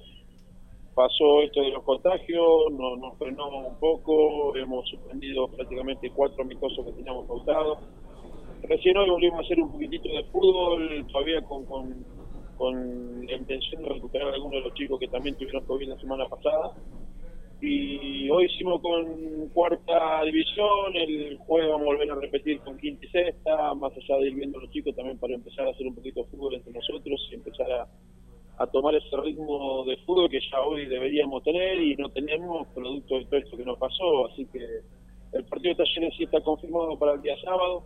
[0.94, 6.86] pasó esto de los contagios, nos, nos frenó un poco, hemos suspendido prácticamente cuatro amistosos
[6.86, 7.80] que teníamos pautados.
[8.64, 12.06] Recién hoy volvimos a hacer un poquitito de fútbol, todavía con, con,
[12.60, 16.28] la intención de recuperar a algunos de los chicos que también tuvieron COVID la semana
[16.28, 16.74] pasada.
[17.62, 23.06] Y hoy hicimos con cuarta división, el jueves vamos a volver a repetir con quinta
[23.06, 25.88] y sexta, más allá de ir viendo a los chicos también para empezar a hacer
[25.88, 27.88] un poquito de fútbol entre nosotros y empezar a,
[28.58, 33.20] a tomar ese ritmo de fútbol que ya hoy deberíamos tener y no tenemos producto
[33.20, 34.28] de todo esto que nos pasó.
[34.28, 34.60] Así que
[35.34, 37.84] el partido de Talleres sí está confirmado para el día sábado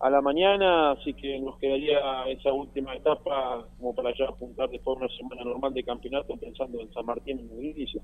[0.00, 4.98] a la mañana, así que nos quedaría esa última etapa como para ya apuntar después
[4.98, 8.00] de una semana normal de campeonato pensando en San Martín en el inicio.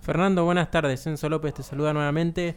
[0.00, 1.06] Fernando, buenas tardes.
[1.06, 2.56] Enzo López te saluda nuevamente.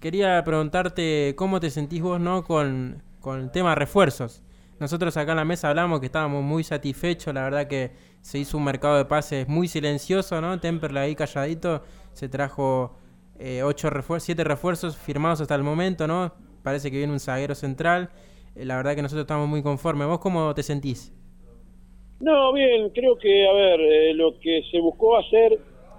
[0.00, 4.44] Quería preguntarte cómo te sentís vos no con, con el tema refuerzos.
[4.78, 8.56] Nosotros acá en la mesa hablamos que estábamos muy satisfechos, la verdad que se hizo
[8.56, 10.60] un mercado de pases muy silencioso, ¿no?
[10.60, 11.82] Temperley ahí calladito,
[12.12, 12.96] se trajo
[13.40, 16.32] eh, ocho siete refuerzos firmados hasta el momento, ¿no?
[16.68, 18.10] Parece que viene un zaguero central.
[18.54, 20.06] Eh, la verdad que nosotros estamos muy conformes.
[20.06, 21.14] ¿Vos cómo te sentís?
[22.20, 25.58] No, bien, creo que, a ver, eh, lo que se buscó hacer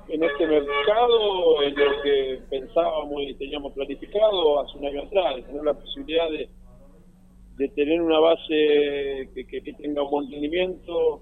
[0.09, 5.63] en este mercado es lo que pensábamos y teníamos planificado hace un año atrás, tener
[5.63, 6.49] la posibilidad de,
[7.55, 11.21] de tener una base que, que, tenga un buen rendimiento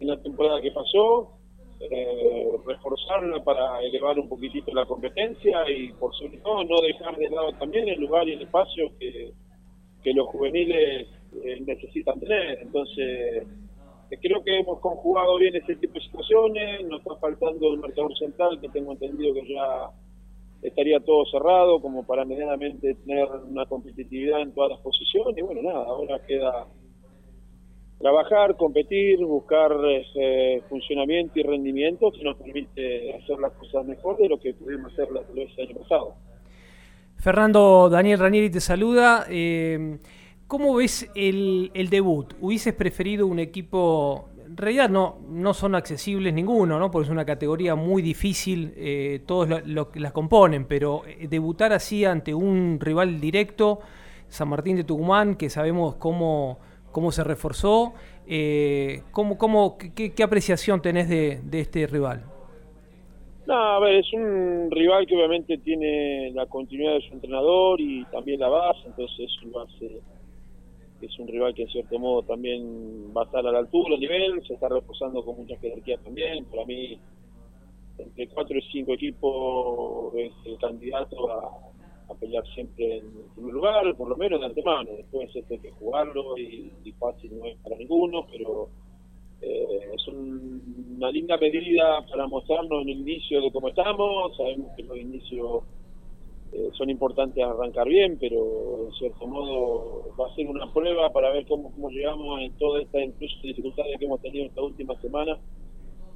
[0.00, 1.38] en la temporada que pasó,
[1.80, 7.30] eh, reforzarla para elevar un poquitito la competencia y por sobre todo no dejar de
[7.30, 9.32] lado también el lugar y el espacio que,
[10.02, 11.08] que los juveniles
[11.42, 12.58] eh, necesitan tener.
[12.60, 13.46] Entonces,
[14.10, 18.16] eh, creo que hemos conjugado bien ese tipo de situaciones, nos está faltando el marcador
[18.18, 19.90] central que tengo entendido que ya
[20.62, 25.62] estaría todo cerrado como para medianamente tener una competitividad en todas las posiciones y bueno,
[25.62, 26.66] nada, ahora queda
[28.00, 34.28] trabajar, competir, buscar ese funcionamiento y rendimiento que nos permite hacer las cosas mejor de
[34.28, 36.14] lo que pudimos hacer el año pasado.
[37.16, 39.26] Fernando, Daniel Ranieri te saluda.
[39.28, 39.98] Eh,
[40.46, 42.32] ¿Cómo ves el, debut?
[42.40, 46.90] ¿Hubieses preferido un equipo en realidad no, no son accesibles ninguno, ¿no?
[46.90, 52.04] porque es una categoría muy difícil, eh, todos lo, las componen, pero eh, debutar así
[52.04, 53.78] ante un rival directo,
[54.26, 56.58] San Martín de Tucumán, que sabemos cómo,
[56.92, 57.94] cómo se reforzó.
[58.26, 62.24] Eh, ¿cómo, cómo, qué, apreciación tenés de, este rival?
[63.46, 68.04] No, a ver, es un rival que obviamente tiene la continuidad de su entrenador y
[68.06, 70.00] también la base, entonces es un base
[71.02, 73.98] es un rival que en cierto modo también va a estar a la altura, a
[73.98, 76.44] nivel, se está reforzando con mucha jerarquía también.
[76.44, 76.98] Para mí,
[77.98, 81.69] entre cuatro y cinco equipos es el candidato a,
[82.10, 84.90] a pelear siempre en primer lugar, por lo menos de antemano.
[84.96, 88.68] Después esto hay que jugarlo y, fácil no es para ninguno, pero
[89.40, 94.36] eh, es una linda medida para mostrarnos en el inicio de cómo estamos.
[94.36, 95.62] Sabemos que los inicios
[96.52, 101.30] eh, son importantes arrancar bien, pero en cierto modo va a ser una prueba para
[101.30, 105.38] ver cómo, cómo llegamos en toda esta incluso dificultades que hemos tenido esta última semana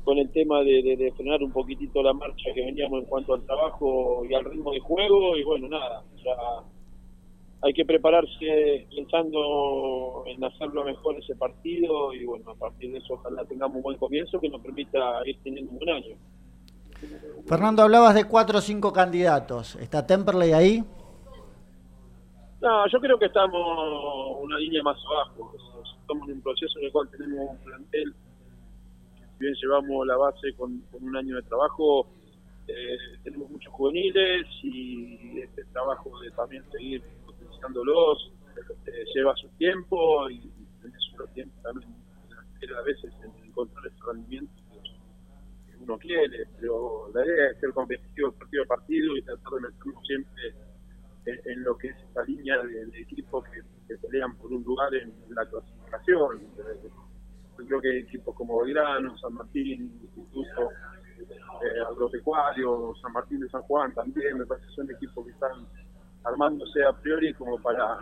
[0.04, 3.34] con el tema de, de- de frenar un poquitito la marcha que veníamos en cuanto
[3.34, 6.32] al trabajo y al ritmo de juego y bueno, nada, ya
[7.62, 13.14] hay que prepararse pensando en hacerlo mejor ese partido y bueno, a partir de eso
[13.14, 16.16] ojalá tengamos un buen comienzo que nos permita ir teniendo un buen año.
[17.46, 19.76] Fernando, hablabas de cuatro o cinco candidatos.
[19.76, 20.84] ¿Está Temperley ahí?
[22.60, 25.52] No, yo creo que estamos una línea más abajo.
[26.00, 28.14] Estamos en un proceso en el cual tenemos un plantel
[29.44, 32.09] bien llevamos la base con, con un año de trabajo,
[32.66, 38.33] eh, tenemos muchos juveniles y este trabajo de también seguir potenciándolos
[38.87, 41.94] eh, lleva su tiempo y tenés su tiempo también
[42.74, 48.33] a veces en encontrar ese rendimiento que, uno quiere, pero la idea es ser competitivo
[48.33, 50.54] partido a partido y tratar de meternos siempre
[51.26, 53.62] en, en lo que es esta línea de, de equipos que,
[53.98, 56.40] pelean por un lugar en la clasificación.
[56.40, 56.88] Eh,
[57.56, 60.70] Creo que hay equipos como Belgrano, San Martín, Instituto,
[61.62, 65.66] eh, Agropecuario, San Martín de San Juan también, me parece que son equipos que están
[66.24, 67.98] armándose a priori como para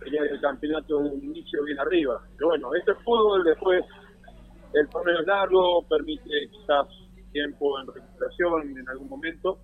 [0.00, 2.20] pelear el campeonato de un inicio bien arriba.
[2.36, 3.84] Pero bueno, este es fútbol, después
[4.74, 6.86] el torneo es largo, permite quizás
[7.32, 9.58] tiempo en recuperación en algún momento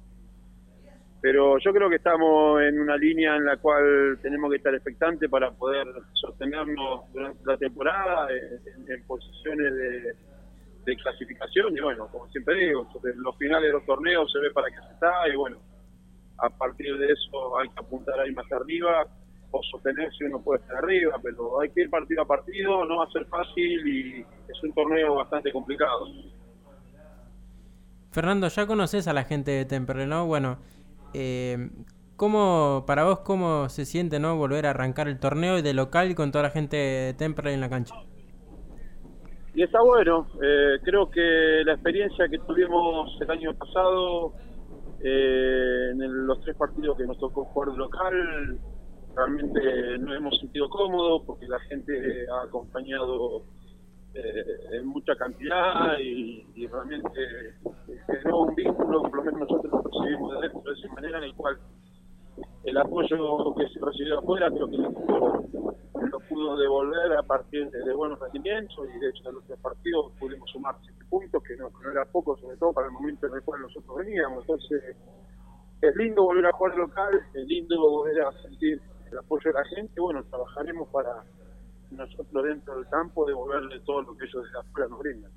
[1.21, 5.29] pero yo creo que estamos en una línea en la cual tenemos que estar expectantes
[5.29, 10.15] para poder sostenernos durante la temporada en, en posiciones de,
[11.03, 14.77] clasificación y bueno, como siempre digo, los finales de los torneos se ve para qué
[14.77, 15.59] se está y bueno,
[16.39, 19.07] a partir de eso hay que apuntar ahí más arriba
[19.51, 23.05] o sostenerse uno puede estar arriba, pero hay que ir partido a partido, no va
[23.05, 26.07] a ser fácil y es un torneo bastante complicado.
[28.11, 30.27] Fernando, ya conoces a la gente de Temperley, ¿no?
[30.27, 30.59] Bueno,
[31.15, 31.71] eh,
[32.17, 34.37] ¿cómo, para vos, cómo se siente, no?
[34.37, 37.69] Volver a arrancar el torneo de local con toda la gente de Temperley en la
[37.69, 37.95] cancha.
[39.55, 44.33] Y está bueno, eh, creo que la experiencia que tuvimos el año pasado,
[45.03, 48.59] eh, en los tres partidos que nos tocó jugar de local,
[49.17, 53.43] realmente nos hemos sentido cómodos porque la gente ha acompañado
[54.19, 59.83] eh, en mucha cantidad y, realmente eh, generó un vínculo, por lo menos nosotros lo
[59.83, 61.59] percibimos de dentro de esa manera en el cual
[62.65, 65.49] el apoyo que se recibió afuera creo que el equipo
[65.95, 70.13] lo pudo devolver a partir de, buenos rendimientos y de hecho de los tres partidos
[70.19, 73.27] pudimos sumar siete puntos que no, que no era poco sobre todo para el momento
[73.27, 74.41] en el cual nosotros veníamos.
[74.41, 74.97] Entonces
[75.81, 78.81] es lindo volver a jugar local es lindo volver a sentir
[79.13, 80.01] el apoyo de la gente.
[80.01, 81.23] Bueno trabajaremos para
[81.91, 85.31] nosotros dentro del campo devolverle todo lo que ellos desde afuera nos brindan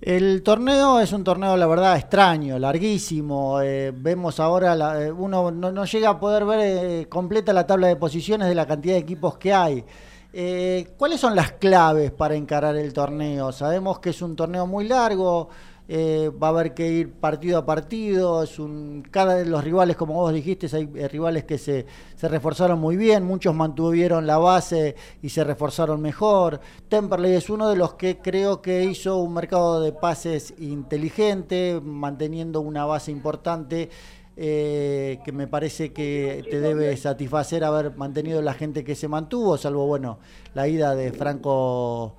[0.00, 3.60] El torneo es un torneo, la verdad, extraño, larguísimo.
[3.60, 7.66] eh, vemos ahora, la- eh, uno no, no llega a poder ver eh, completa la
[7.66, 9.84] tabla de posiciones de la cantidad de equipos que hay.
[10.32, 13.52] Eh, ¿Cuáles son las claves para encarar el torneo?
[13.52, 15.48] Sabemos que es un torneo muy largo,
[15.92, 18.44] eh, va a haber que ir partido a partido.
[18.44, 22.28] Es un, cada de los rivales, como vos dijiste, hay eh, rivales que se, se
[22.28, 26.60] reforzaron muy bien, muchos mantuvieron la base y se reforzaron mejor.
[26.88, 32.60] Temperley es uno de los que creo que hizo un mercado de pases inteligente, manteniendo
[32.60, 33.90] una base importante.
[34.36, 39.58] eh, que me parece que te debe satisfacer haber mantenido la gente que se mantuvo,
[39.58, 40.18] salvo bueno
[40.54, 42.14] la ida de Franco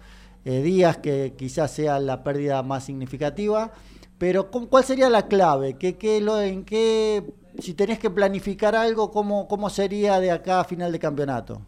[0.46, 3.72] eh, Díaz, que quizás sea la pérdida más significativa.
[4.18, 5.78] Pero ¿cu- ¿cuál sería la clave?
[5.78, 7.24] ¿Qué, qué lo, ¿En qué,
[7.58, 11.62] si tenés que planificar algo, cómo, cómo sería de acá a final de campeonato?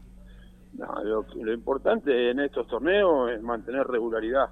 [0.73, 4.49] No, lo, importante en estos torneos es mantener regularidad.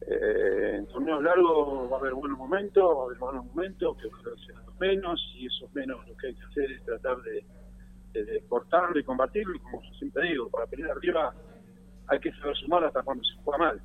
[0.00, 4.08] Eh, en torneos largos va a haber buenos momentos, va a haber malos momentos, que
[4.46, 7.44] ser los menos, y esos menos lo que hay que hacer es tratar de,
[8.20, 11.34] de, cortarlo y combatirlo, y como siempre digo, para pelear arriba
[12.08, 13.80] hay que saber sumar hasta cuando se juega mal,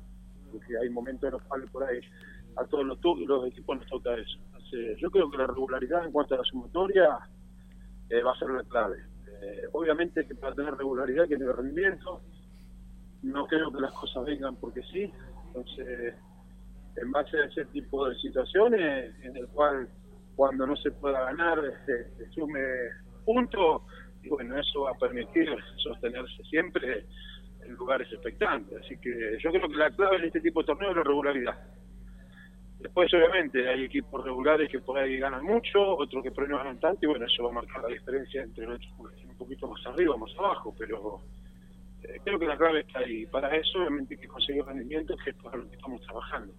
[0.50, 2.00] porque hay momentos en los cuales por ahí
[2.56, 4.38] a todos los, los equipos nos toca eso.
[4.98, 7.18] Yo creo que la regularidad en cuanto a la sumatoria
[8.08, 8.98] eh, va a ser la clave.
[9.42, 12.20] Eh, obviamente que para tener regularidad que tener rendimiento.
[13.22, 15.12] No creo que las cosas vengan porque sí.
[15.48, 16.14] Entonces,
[16.96, 19.88] en base a ese tipo de situaciones, en el cual
[20.36, 22.60] cuando no se pueda ganar, se, se sume
[23.24, 23.82] puntos,
[24.22, 27.06] y bueno, eso va a permitir sostenerse siempre
[27.76, 28.78] lugares expectantes.
[28.84, 31.58] Así que yo creo que la clave en este tipo de torneos es la regularidad.
[32.80, 36.56] Después, obviamente, hay equipos regulares que por ahí ganan mucho, otros que por ahí no
[36.56, 39.84] ganan tanto, y bueno, eso va a marcar la diferencia entre los un poquito más
[39.86, 41.20] arriba o más abajo, pero
[42.02, 43.26] eh, creo que la clave está ahí.
[43.26, 46.54] Para eso, obviamente, hay que conseguir rendimiento, que es para lo que estamos trabajando.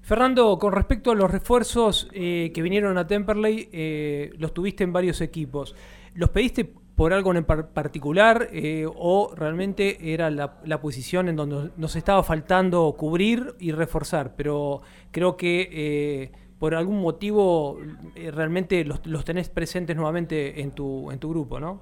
[0.00, 4.92] Fernando, con respecto a los refuerzos eh, que vinieron a Temperley, eh, los tuviste en
[4.92, 5.74] varios equipos.
[6.14, 11.36] ¿Los pediste por algo en par- particular eh, o realmente era la, la posición en
[11.36, 14.80] donde nos estaba faltando cubrir y reforzar, pero
[15.10, 17.78] creo que eh, por algún motivo
[18.14, 21.80] eh, realmente los, los tenés presentes nuevamente en tu, en tu grupo, ¿no?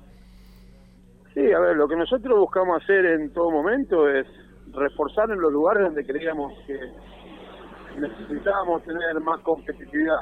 [1.34, 4.26] Sí, a ver, lo que nosotros buscamos hacer en todo momento es
[4.72, 6.78] reforzar en los lugares donde creíamos que
[7.98, 10.20] necesitábamos tener más competitividad.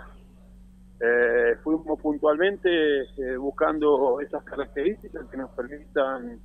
[1.03, 2.69] Eh, fuimos puntualmente
[3.03, 6.39] eh, buscando esas características que nos permitan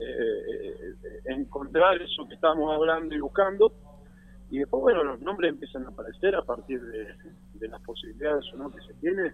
[0.00, 0.94] eh,
[1.26, 3.72] encontrar eso que estábamos hablando y buscando.
[4.50, 7.14] Y después, bueno, los nombres empiezan a aparecer a partir de,
[7.54, 9.32] de las posibilidades o no que se tiene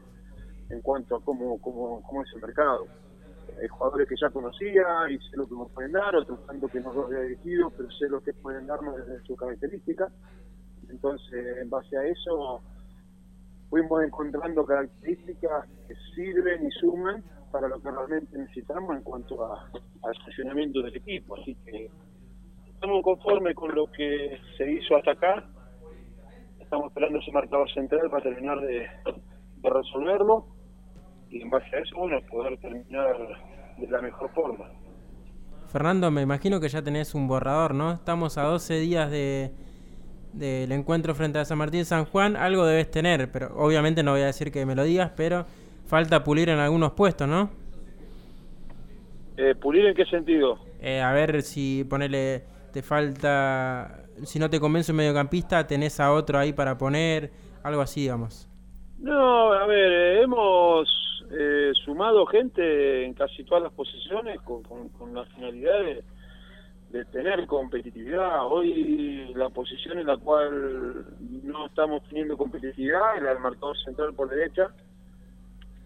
[0.68, 2.86] en cuanto a cómo, cómo, cómo es el mercado.
[3.60, 6.80] Hay jugadores que ya conocía y sé lo que nos pueden dar, otros tanto que
[6.80, 10.10] no los había dirigido, pero sé lo que pueden darnos desde su característica.
[10.90, 12.60] Entonces, en base a eso,
[13.70, 19.70] fuimos encontrando características que sirven y suman para lo que realmente necesitamos en cuanto a-
[20.02, 21.36] al funcionamiento del equipo.
[21.40, 21.90] Así que
[22.68, 25.44] estamos conformes con lo que se hizo hasta acá.
[26.60, 28.86] Estamos esperando ese marcador central para terminar de,
[29.56, 30.46] de resolverlo
[31.30, 33.16] y en base a eso, bueno, poder terminar
[33.78, 34.66] de la mejor forma.
[35.68, 37.92] Fernando, me imagino que ya tenés un borrador, ¿no?
[37.92, 39.52] Estamos a 12 días de
[40.38, 42.36] del encuentro frente a San Martín San Juan.
[42.36, 45.46] Algo debes tener, pero obviamente no voy a decir que me lo digas, pero
[45.86, 47.50] falta pulir en algunos puestos, ¿no?
[49.36, 50.58] Eh, ¿Pulir en qué sentido?
[50.80, 56.12] Eh, a ver si ponele, te falta, si no te convence un mediocampista, tenés a
[56.12, 57.30] otro ahí para poner,
[57.62, 58.48] algo así, digamos.
[58.98, 60.88] No, a ver, eh, hemos
[61.38, 65.80] eh, sumado gente en casi todas las posiciones con, con- con la finalidad
[66.90, 68.46] de, tener competitividad.
[68.46, 71.06] Hoy la posición en la cual
[71.42, 74.68] no estamos teniendo competitividad del marcador central por derecha,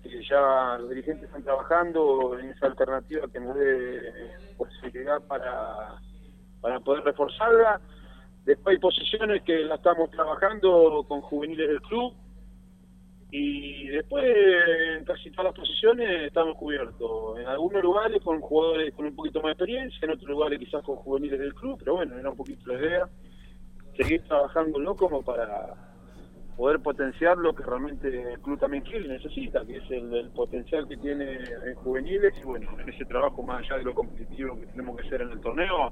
[0.02, 4.12] que ya los dirigentes están trabajando en esa alternativa que nos dé
[4.56, 5.96] posibilidad para,
[6.60, 7.80] para poder reforzarla.
[8.44, 12.14] Después hay posiciones que la estamos trabajando con juveniles del club,
[13.32, 17.38] y después en casi todas las posiciones estamos cubiertos.
[17.38, 20.82] En algunos lugares con jugadores con un poquito más de experiencia, en otros lugares quizás
[20.82, 23.08] con juveniles del club, pero bueno, era un poquito la idea.
[23.96, 25.74] Seguir trabajándolo como para
[26.56, 30.88] poder potenciar lo que realmente el club también quiere y necesita, que es el, potencial
[30.88, 34.66] que tiene en juveniles y bueno, en ese trabajo más allá de lo competitivo que
[34.66, 35.90] tenemos que hacer en el torneo,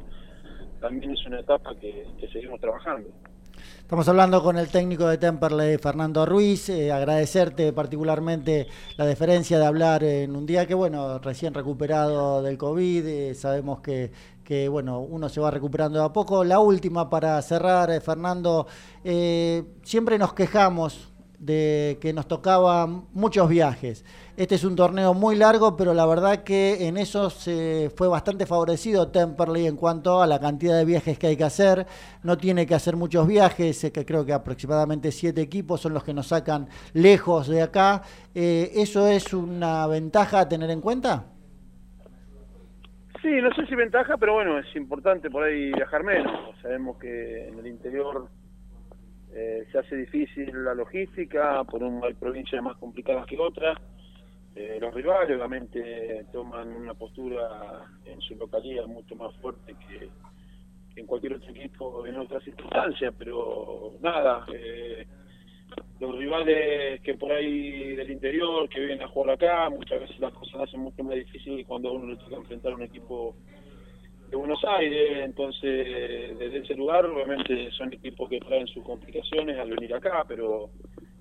[0.81, 3.09] también es una etapa que seguimos trabajando.
[3.81, 6.69] Estamos hablando con el técnico de Temperley, Fernando Ruiz.
[6.69, 12.59] eh, agradecerte particularmente la deferencia de hablar en un día que, bueno, recién recuperado del
[12.59, 13.07] COVID.
[13.07, 14.13] eh, sabemos que,
[14.45, 16.45] que, bueno, uno se va recuperando de a poco.
[16.45, 18.67] La última para cerrar, eh, Fernando.
[19.83, 24.05] siempre nos quejamos de que nos tocaban muchos viajes.
[24.37, 28.47] Este es un torneo muy largo, pero la verdad que en eso se fue bastante
[28.47, 31.87] favorecido Temperley en cuanto a la cantidad de viajes que hay que hacer.
[32.23, 36.15] No tiene que hacer muchos viajes, que creo que aproximadamente siete equipos son los que
[36.15, 38.03] nos sacan lejos de acá.
[38.35, 41.27] Eh, ¿Eso es una ventaja a tener en cuenta?
[43.23, 46.55] Sí, no sé si ventaja, pero bueno, es importante por ahí viajar menos.
[46.63, 48.29] Sabemos que en el interior
[49.35, 53.79] eh, se hace difícil la logística, por un hay provincias más complicadas que otras.
[54.55, 60.09] Eh, los rivales obviamente toman una postura en su localidad mucho más fuerte que,
[60.99, 65.07] en cualquier otro equipo en otras circunstancias, pero nada, eh,
[66.01, 70.33] los rivales que por ahí del interior, que vienen a jugar acá, muchas veces las
[70.33, 73.37] cosas hacen mucho más difícil cuando uno le toca enfrentar a un equipo
[74.31, 79.71] de Buenos Aires, entonces desde ese lugar obviamente son equipos que traen sus complicaciones al
[79.71, 80.71] venir acá, pero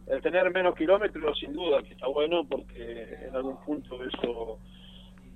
[0.08, 4.60] el tener menos kilómetros sin duda que está bueno porque en algún punto eso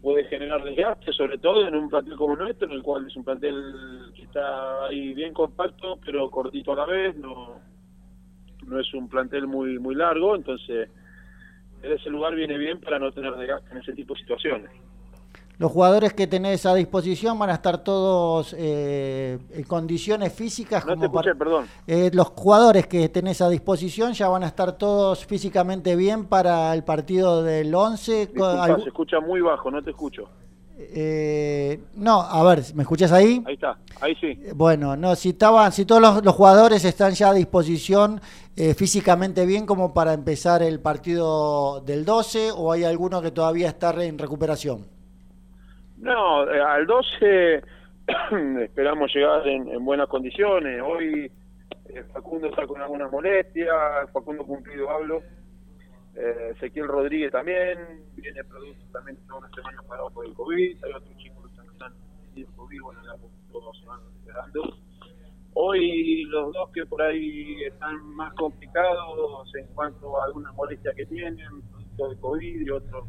[0.01, 3.23] puede generar desgaste, sobre todo en un plantel como nuestro, en el cual es un
[3.23, 7.61] plantel que está ahí bien compacto, pero cortito a la vez, no,
[8.65, 10.89] no es un plantel muy muy largo, entonces
[11.81, 14.71] desde ese lugar viene bien para no tener desgaste en ese tipo de situaciones.
[15.61, 20.97] Los jugadores que tenés a disposición van a estar todos eh, en condiciones físicas No
[20.97, 21.65] te escuché, para- perdón.
[21.85, 26.73] Eh, los jugadores que tenés a disposición ya van a estar todos físicamente bien para
[26.73, 28.29] el partido del 11.
[28.29, 30.23] Co- Disculpa, algu- se escucha muy bajo, no te escucho.
[30.79, 33.43] eh, no, a ver, ¿me escuchás ahí?
[33.45, 34.39] Ahí está, ahí sí.
[34.55, 38.19] Bueno, no, si estaban, si todos los, los jugadores están ya a disposición
[38.55, 43.67] eh, físicamente bien como para empezar el partido del 12 o hay alguno que todavía
[43.69, 44.87] está en recuperación.
[46.01, 47.61] No, eh, al 12
[48.63, 50.81] esperamos llegar en, en buenas condiciones.
[50.83, 51.31] Hoy
[51.89, 53.69] eh, Facundo está con algunas molestias,
[54.11, 55.21] Facundo Cumplido hablo,
[56.15, 60.91] Eh, Ezequiel Rodríguez también, viene producto también está una semana parado por el COVID, hay
[60.91, 61.93] otros chicos que están
[62.35, 63.15] en COVID, bueno, ya
[63.51, 64.61] todos se van esperando.
[65.53, 71.05] Hoy los dos que por ahí están más complicados en cuanto a alguna molestia que
[71.05, 73.07] tienen, producto de COVID y otros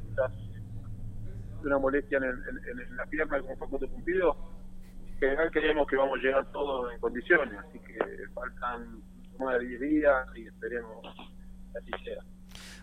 [1.63, 4.37] de una molestia en, el- en- en la pierna como fue cuando cumplido,
[5.13, 7.99] en general creemos que vamos a llegar todos en condiciones, así que
[8.35, 9.01] faltan
[9.39, 10.91] más de 10 días y esperemos
[11.73, 12.23] que así sea.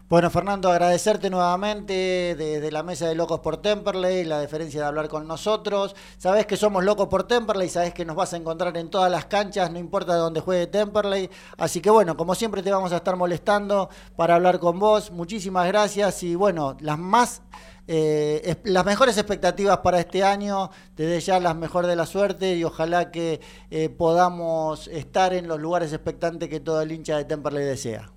[0.09, 1.93] Bueno, Fernando, agradecerte nuevamente
[2.35, 5.95] desde la mesa de Locos por Temperley, la deferencia de hablar con nosotros.
[6.17, 9.25] Sabés que somos Locos por Temperley, sabés que nos vas a encontrar en todas las
[9.25, 11.29] canchas, no importa de dónde juegue Temperley.
[11.59, 15.11] Así que bueno, como siempre te vamos a estar molestando para hablar con vos.
[15.11, 17.43] Muchísimas gracias y bueno, las más...
[17.91, 22.63] eh, las mejores expectativas para este año, desde ya las mejor de la suerte y
[22.63, 23.39] ojalá que
[23.71, 28.11] eh, podamos estar en los lugares expectantes que todo el hincha de Temperley desea.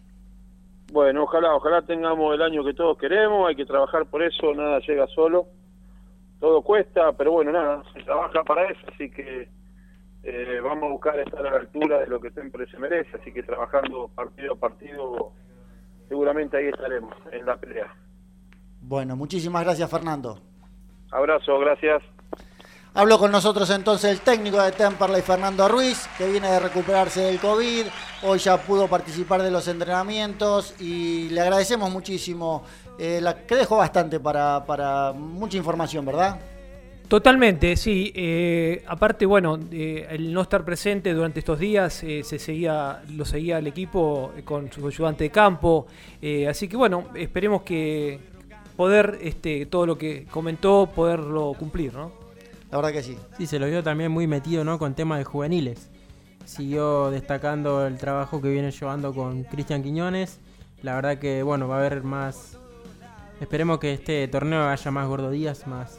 [0.93, 4.79] Bueno, ojalá, ojalá tengamos el año que todos queremos, hay que trabajar por eso, nada
[4.81, 5.47] llega solo,
[6.39, 9.49] todo cuesta, pero bueno, nada, se trabaja para eso, así que
[10.23, 13.33] eh, vamos a buscar estar a la altura de lo que siempre se merece, así
[13.33, 15.33] que trabajando partido a partido,
[16.11, 17.91] seguramente ahí estaremos, en la pelea.
[18.93, 20.39] Bueno, muchísimas gracias Fernando.
[21.11, 22.03] Abrazo, gracias.
[22.93, 27.39] Habló con nosotros entonces el técnico de Temperley, Fernando Ruiz, que viene de recuperarse del
[27.39, 27.87] COVID.
[28.25, 32.65] Hoy ya pudo participar de los entrenamientos y le agradecemos muchísimo,
[32.99, 36.39] eh, la, que dejó bastante para, para mucha información, ¿verdad?
[37.13, 38.11] Totalmente, sí.
[38.17, 43.27] Eh, aparte, bueno, eh, el no estar presente durante estos días eh, se seguía, lo
[43.27, 45.87] seguía el equipo con su ayudante de campo.
[46.23, 48.32] eh, así que bueno, esperemos que
[48.77, 52.13] poder este, todo lo que comentó poderlo cumplir, ¿no?
[52.71, 53.19] La verdad que sí.
[53.37, 54.79] Sí, se lo vio también muy metido, ¿no?
[54.79, 55.91] Con temas de juveniles.
[56.47, 60.41] Siguió destacando el trabajo que viene llevando con Cristian Quiñones.
[60.83, 62.59] La verdad que, bueno, va a haber más...
[63.41, 65.99] Esperemos que este torneo haya más Gordo Díaz, más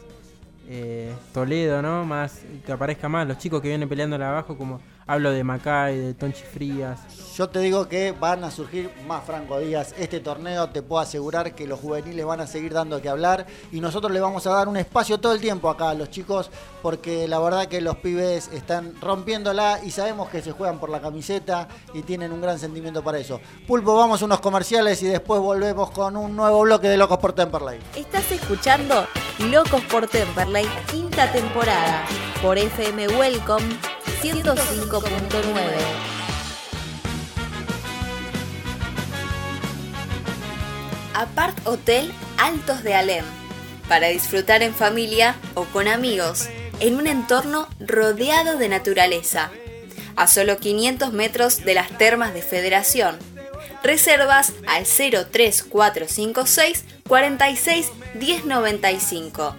[0.67, 2.05] eh, Toledo, ¿no?
[2.05, 6.13] Más que aparezca más los chicos que vienen peleando abajo, como hablo de Macay, de
[6.13, 6.99] Tonchi Frías.
[7.35, 9.93] Yo te digo que van a surgir más Franco Díaz.
[9.97, 13.81] Este torneo te puedo asegurar que los juveniles van a seguir dando que hablar y
[13.81, 16.51] nosotros le vamos a dar un espacio todo el tiempo acá a los chicos
[16.81, 21.01] porque la verdad que los pibes están rompiéndola y sabemos que se juegan por la
[21.01, 23.39] camiseta y tienen un gran sentimiento para eso.
[23.67, 27.33] Pulpo, vamos a unos comerciales y después volvemos con un nuevo bloque de Locos por
[27.33, 27.79] Temperley.
[27.95, 29.07] Estás escuchando
[29.39, 32.05] Locos por Temperley, quinta temporada,
[32.41, 33.93] por FM Welcome
[34.23, 35.03] 105.9.
[41.13, 43.25] Apart Hotel Altos de Alem,
[43.89, 46.47] para disfrutar en familia o con amigos,
[46.79, 49.51] en un entorno rodeado de naturaleza,
[50.15, 53.19] a solo 500 metros de las termas de Federación.
[53.83, 59.57] Reservas al 03456 46 1095.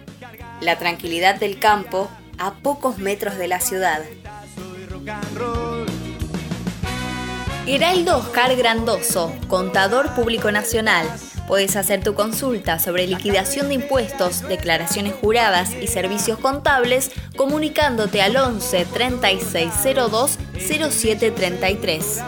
[0.63, 4.01] La tranquilidad del campo a pocos metros de la ciudad.
[7.67, 11.07] Heraldo Oscar Grandoso, contador público nacional.
[11.47, 18.37] Puedes hacer tu consulta sobre liquidación de impuestos, declaraciones juradas y servicios contables comunicándote al
[18.37, 22.23] 11 3602 0733.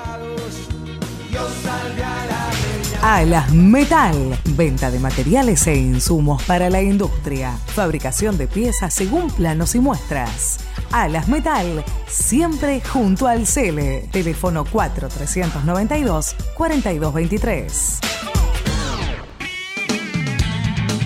[3.02, 9.74] Alas Metal, venta de materiales e insumos para la industria, fabricación de piezas según planos
[9.74, 10.65] y muestras.
[10.92, 14.08] Alas Metal, siempre junto al Cele.
[14.12, 18.00] Teléfono 4392 4223.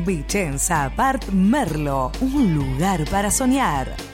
[0.04, 3.94] Vicenza Apart Merlo, un lugar para soñar.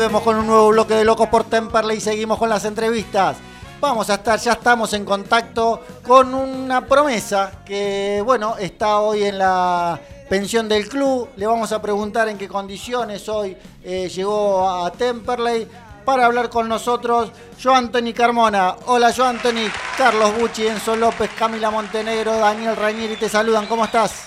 [0.08, 3.36] Con un nuevo bloque de Locos por Temperley y seguimos con las entrevistas.
[3.78, 9.36] Vamos a estar, ya estamos en contacto con una promesa que, bueno, está hoy en
[9.36, 11.28] la pensión del club.
[11.36, 13.54] Le vamos a preguntar en qué condiciones hoy
[13.84, 15.68] eh, llegó a Temperley
[16.06, 17.30] para hablar con nosotros.
[17.60, 18.76] Yo Anthony Carmona.
[18.86, 19.70] Hola, yo Anthony.
[19.98, 23.66] Carlos Bucci, Enzo López, Camila Montenegro, Daniel Rañeri te saludan.
[23.66, 24.24] ¿Cómo estás?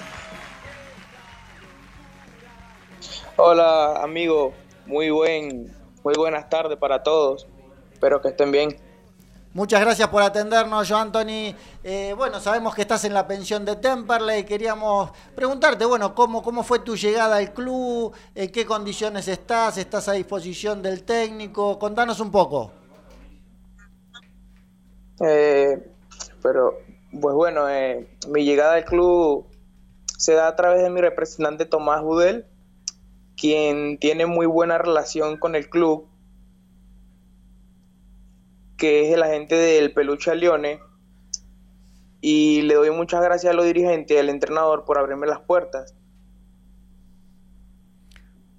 [3.35, 4.53] Hola amigo,
[4.85, 5.73] muy buen,
[6.03, 7.47] muy buenas tardes para todos.
[7.93, 8.75] Espero que estén bien.
[9.53, 11.53] Muchas gracias por atendernos, yo Anthony.
[11.83, 14.45] Eh, bueno, sabemos que estás en la pensión de Temperley.
[14.45, 20.07] Queríamos preguntarte, bueno, cómo, cómo fue tu llegada al club, en qué condiciones estás, estás
[20.07, 21.77] a disposición del técnico.
[21.77, 22.71] Contanos un poco.
[25.19, 25.91] Eh,
[26.41, 26.77] pero,
[27.19, 29.47] pues bueno, eh, mi llegada al club
[30.17, 32.45] se da a través de mi representante Tomás Budel,
[33.41, 36.07] quien tiene muy buena relación con el club,
[38.77, 40.79] que es el agente del Peluche Leone.
[42.21, 45.95] Y le doy muchas gracias a los dirigentes y al entrenador por abrirme las puertas.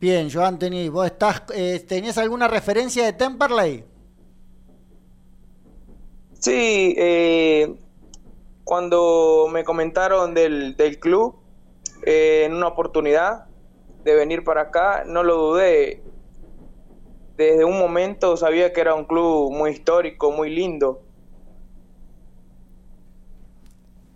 [0.01, 3.85] Bien, yo Anthony, ¿vos estás, eh, tenías alguna referencia de Temperley?
[6.41, 7.73] Sí, eh,
[8.65, 11.37] cuando me comentaron del, del club,
[12.05, 13.47] eh, en una oportunidad
[14.05, 16.03] de venir para acá, no lo dudé.
[17.37, 21.03] Desde un momento sabía que era un club muy histórico, muy lindo.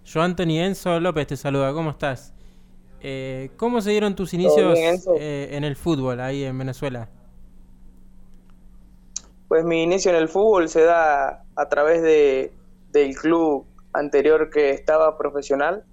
[0.05, 1.73] Yo, Anthony Enzo López, te saluda.
[1.73, 2.33] ¿Cómo estás?
[3.01, 7.09] Eh, ¿Cómo se dieron tus inicios bien, eh, en el fútbol ahí en Venezuela?
[9.49, 12.53] Pues mi inicio en el fútbol se da a través de,
[12.93, 15.85] del club anterior que estaba profesional,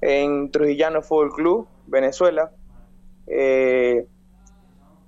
[0.00, 2.50] en Trujillano Fútbol Club, Venezuela.
[3.34, 4.06] Eh,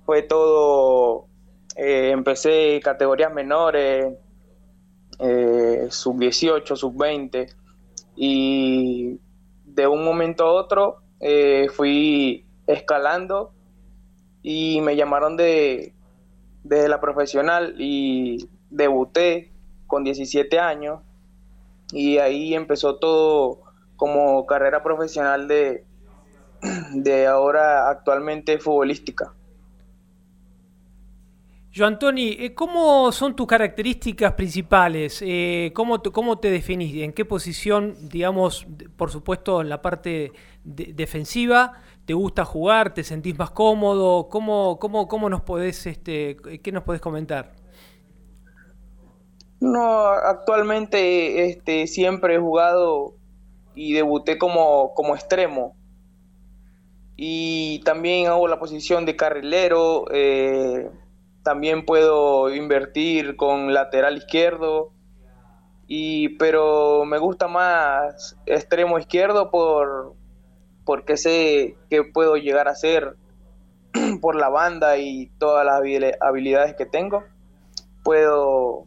[0.03, 1.27] fue todo,
[1.75, 4.17] eh, empecé categorías menores,
[5.19, 7.47] eh, sub 18, sub 20,
[8.15, 9.19] y
[9.63, 11.01] de un momento a otro
[11.73, 13.51] fui escalando
[14.43, 15.93] y me llamaron de,
[16.63, 19.51] de la profesional y debuté
[19.87, 21.01] con 17 años.
[21.91, 23.61] Y ahí empezó todo
[23.95, 25.85] como carrera profesional de,
[26.93, 29.33] de ahora actualmente futbolística.
[31.75, 35.21] Yo, Antoni, eh, ¿cómo son tus características principales?
[35.21, 37.03] Eh, ¿cómo, te, ¿Cómo te definís?
[37.03, 40.31] ¿En qué posición, digamos, por supuesto, en la parte
[40.63, 41.73] defensiva,
[42.05, 42.93] te gusta jugar?
[42.93, 44.29] ¿Te sentís más cómodo?
[44.29, 47.51] ¿Cómo, cómo, cómo nos podés, este, qué nos podés comentar?
[49.59, 53.15] No, actualmente este, siempre he jugado
[53.73, 55.75] y debuté como, como extremo.
[57.17, 60.05] Y también hago la posición de carrilero.
[60.11, 60.89] Eh,
[61.43, 64.91] también puedo invertir con lateral izquierdo.
[65.87, 70.15] Y, pero me gusta más extremo izquierdo por,
[70.83, 73.15] porque sé que puedo llegar a ser
[74.21, 75.81] por la banda y todas las
[76.21, 77.23] habilidades que tengo.
[78.03, 78.85] Puedo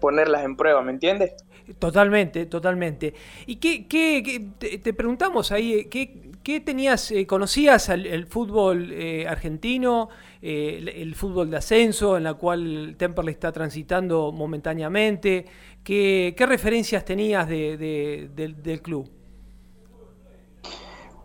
[0.00, 1.34] ponerlas en prueba, ¿me entiendes?
[1.78, 3.14] Totalmente, totalmente.
[3.46, 9.28] ¿Y qué, qué, te, preguntamos ahí, eh, qué, qué tenías, eh, conocías el, fútbol eh,
[9.28, 10.08] argentino,
[10.40, 15.44] el, fútbol de ascenso, en la cual Temperley está transitando momentáneamente?
[15.84, 19.10] ¿Qué, referencias tenías de, del club?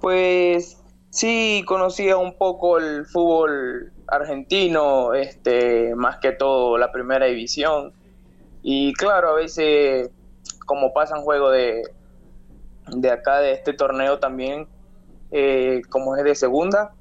[0.02, 7.94] Pues sí, conocía un poco el fútbol argentino, este, más que todo la primera división.
[8.62, 10.10] Y claro, a veces
[10.66, 11.82] como pasa en juego de,
[12.88, 14.68] de acá, de este torneo también,
[15.34, 16.94] eh, como es de segunda.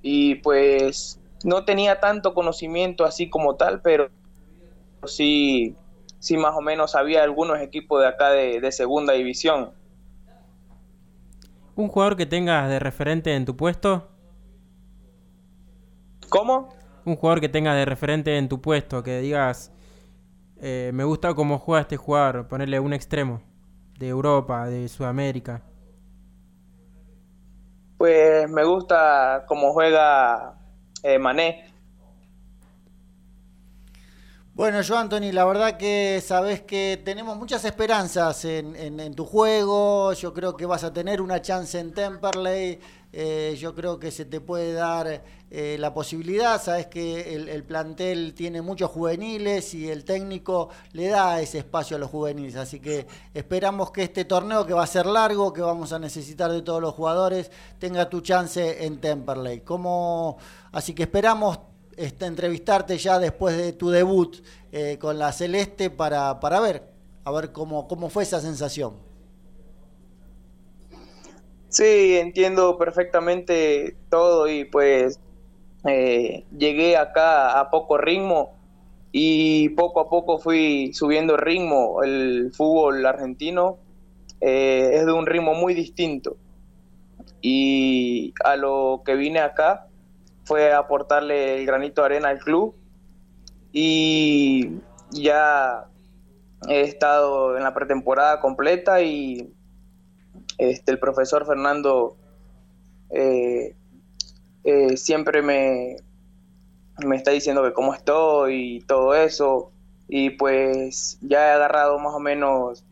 [0.00, 4.08] Y pues no tenía tanto conocimiento así como tal, pero
[5.04, 5.74] sí,
[6.20, 9.72] sí más o menos había algunos equipos de acá de, segunda división.
[11.74, 14.08] ¿Un jugador que tengas de referente en tu puesto?
[16.28, 16.68] ¿Cómo?
[17.04, 19.72] Un jugador que tengas de referente en tu puesto, que digas,
[20.60, 23.42] eh, me gusta cómo juega este jugador, ponerle un extremo
[23.98, 25.62] de Europa, de Sudamérica.
[28.04, 30.56] Pues me gusta cómo juega
[31.02, 31.72] eh, Mané.
[34.52, 40.12] Bueno, yo Anthony, la verdad que sabes que tenemos muchas esperanzas en, en, tu juego.
[40.12, 42.78] Yo creo que vas a tener una chance en Temperley.
[43.16, 48.34] Eh, yo creo que se te puede dar eh, la posibilidad, sabes que el, plantel
[48.34, 53.06] tiene muchos juveniles y el técnico le da ese espacio a los juveniles, así que
[53.32, 56.82] esperamos que este torneo que va a ser largo, que vamos a necesitar de todos
[56.82, 59.60] los jugadores, tenga tu chance en Temperley.
[59.60, 60.36] Como,
[60.72, 61.60] así que esperamos
[61.96, 66.82] este, entrevistarte ya después de tu debut eh, con la Celeste para, para ver,
[67.22, 69.13] a ver cómo, cómo fue esa sensación.
[71.74, 75.18] Sí, entiendo perfectamente todo y pues
[75.84, 78.54] eh, llegué acá a poco ritmo
[79.10, 82.04] y poco a poco fui subiendo ritmo.
[82.04, 83.78] El fútbol argentino
[84.40, 86.36] eh, es de un ritmo muy distinto
[87.42, 89.88] y a lo que vine acá
[90.44, 92.76] fue aportarle el granito de arena al club
[93.72, 94.78] y
[95.10, 95.86] ya
[96.68, 99.52] he estado en la pretemporada completa y
[100.58, 102.16] este, el profesor Fernando
[103.10, 103.74] eh,
[104.64, 105.96] eh, siempre me,
[107.04, 109.70] me está diciendo que cómo estoy y todo eso.
[110.08, 112.84] Y pues ya he agarrado más o menos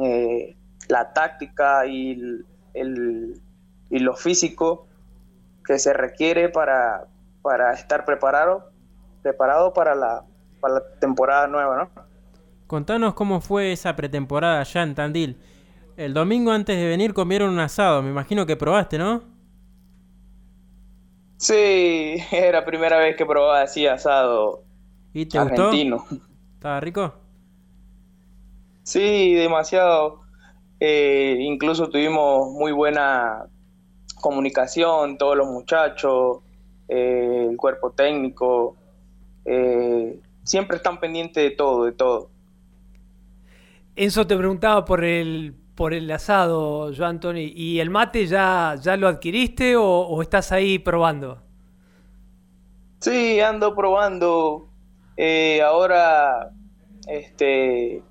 [0.00, 0.56] eh,
[0.88, 3.40] la táctica y, el,
[3.90, 4.86] y lo físico
[5.64, 7.06] que se requiere para,
[7.42, 8.70] para estar preparado,
[9.22, 10.24] preparado para la,
[10.60, 12.08] para la temporada nueva, ¿no?
[12.66, 15.38] Contanos cómo fue esa pretemporada allá en Tandil.
[15.98, 19.20] El domingo antes de venir comieron un asado, me imagino que probaste, ¿no?
[21.38, 24.62] Sí, era la primera vez que probaba así asado
[25.12, 26.06] ¿Y te argentino.
[26.54, 27.14] ¿Estaba rico?
[28.84, 30.20] Sí, demasiado.
[30.78, 33.46] Eh, incluso tuvimos muy buena
[34.20, 36.38] comunicación, todos los muchachos,
[36.86, 38.76] eh, el cuerpo técnico,
[39.44, 42.30] eh, siempre están pendientes de todo, de todo.
[43.96, 47.52] Enzo te preguntaba por el por el asado, yo Anthony.
[47.54, 51.40] ¿Y el mate ya, ya lo adquiriste o, estás ahí probando?
[52.98, 54.70] Sí, ando probando.
[55.16, 56.50] Eh, ahora
[57.06, 58.02] este,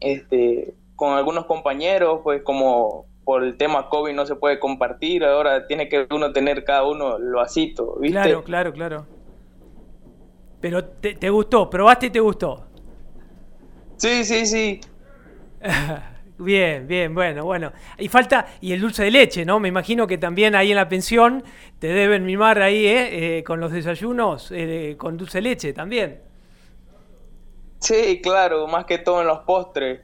[0.00, 5.68] este, con algunos compañeros, pues como por el tema COVID no se puede compartir, ahora
[5.68, 8.20] tiene que uno tener cada uno lo asito, ¿viste?
[8.20, 9.06] Claro, claro, claro.
[10.60, 12.66] Pero te, te gustó, probaste y te gustó.
[13.96, 14.80] Sí, sí, sí.
[16.38, 17.72] Bien, bien, bueno, bueno.
[17.98, 19.58] Y falta, y el dulce de leche, ¿no?
[19.58, 21.42] Me imagino que también ahí en la pensión
[21.80, 23.38] te deben mimar ahí, ¿eh?
[23.38, 26.20] Eh, con los desayunos, eh, con dulce de leche también.
[27.80, 30.00] Sí, claro, más que todo en los postres.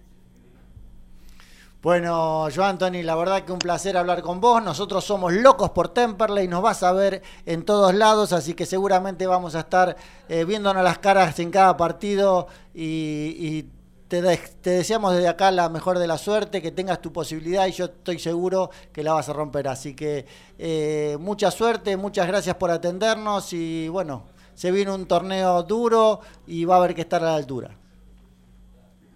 [1.85, 4.63] Bueno, yo Anthony, la verdad que un placer hablar con vos.
[4.63, 9.27] Nosotros somos locos por Temperley, nos vas a ver en todos lados, así que seguramente
[9.27, 9.95] vamos a estar
[10.29, 13.71] eh, viéndonos las caras en cada partido y, y
[14.15, 17.67] te, de- te deseamos desde acá la mejor de la suerte, que tengas tu posibilidad
[17.67, 19.67] y yo estoy seguro que la vas a romper.
[19.67, 20.25] Así que
[20.59, 26.65] eh, mucha suerte, muchas gracias por atendernos y bueno, se viene un torneo duro y
[26.65, 27.71] va a haber que estar a la altura.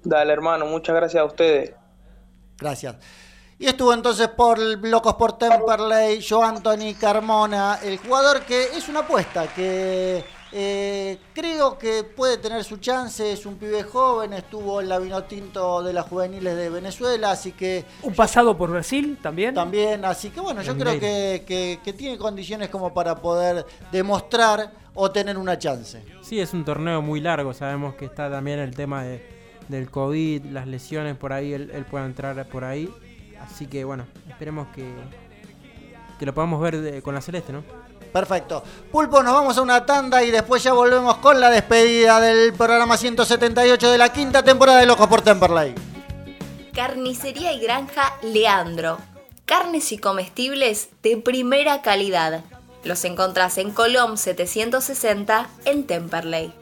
[0.03, 1.75] Dale, hermano, muchas gracias a ustedes.
[2.59, 2.97] Gracias.
[3.61, 9.01] Y estuvo entonces por Locos por Temperley, Joe Anthony Carmona, el jugador que es una
[9.01, 14.89] apuesta, que eh, creo que puede tener su chance, es un pibe joven, estuvo en
[14.89, 19.55] la Vinotinto de las juveniles de Venezuela, así que Un pasado por Brasil también.
[19.55, 23.67] también, así que bueno, yo En creo que, que- que tiene condiciones como para poder
[23.93, 26.03] demostrar o tener una chance.
[26.23, 27.53] Sí, es un torneo muy largo.
[27.55, 29.23] Sabemos que está también el tema de,
[29.69, 31.53] del COVID, las lesiones por ahí.
[31.53, 32.91] Él, él puede entrar por ahí.
[33.41, 34.85] Así que bueno, esperemos que,
[36.19, 37.63] que lo podamos ver de- con la celeste, ¿no?
[38.13, 38.63] Perfecto.
[38.91, 42.97] Pulpo, nos vamos a una tanda y después ya volvemos con la despedida del programa
[42.97, 45.75] 178 de la quinta temporada de Locos por Temperley.
[46.75, 48.99] Carnicería y Granja Leandro.
[49.45, 52.45] Carnes y comestibles de primera calidad.
[52.85, 56.53] Los encontrás en Colom 760 en Temperley.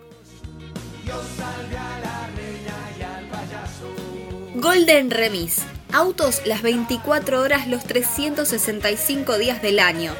[4.55, 5.63] Golden Remis.
[5.93, 10.15] Autos las 24 horas los 365 días del año.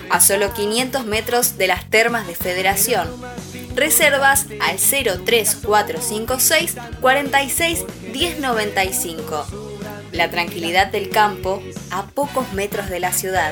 [0.09, 3.09] a solo 500 metros de las termas de Federación.
[3.75, 9.47] Reservas al 03456 46 1095.
[10.11, 13.51] La tranquilidad del campo a pocos metros de la ciudad.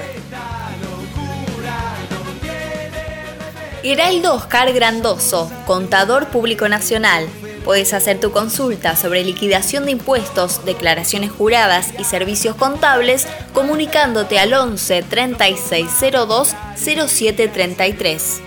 [3.83, 7.29] Heraldo Oscar Grandoso, contador público nacional.
[7.67, 14.53] Puedes hacer tu consulta sobre liquidación de impuestos, declaraciones juradas y servicios contables comunicándote al
[14.53, 18.46] 11 3602 0733.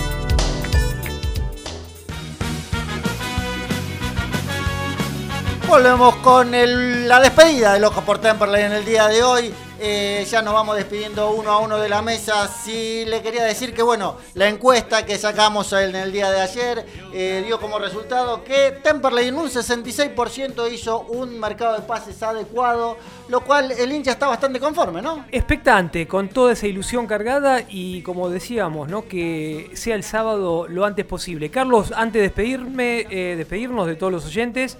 [5.71, 9.53] Volvemos con la despedida de Locos por Temperley en el día de hoy.
[9.79, 12.45] Eh, ya nos vamos despidiendo uno a uno de la mesa.
[12.49, 16.85] Sí, le quería decir que, bueno, la encuesta que sacamos en el día de ayer
[17.13, 22.97] eh, dio como resultado que Temperley en un 66% hizo un mercado de pases adecuado,
[23.29, 25.25] lo cual el hincha está bastante conforme, ¿no?
[25.31, 29.07] Expectante, con toda esa ilusión cargada y como decíamos, ¿no?
[29.07, 31.49] que sea el sábado lo antes posible.
[31.49, 34.77] Carlos, antes de despedirme, eh, despedirnos de todos los oyentes,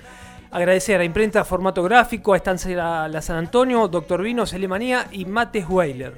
[0.52, 5.66] agradecer a Imprenta Formato Gráfico, a Estancia La, San Antonio, Doctor Vino, Celemanía y Mates
[5.68, 6.14] Weiler.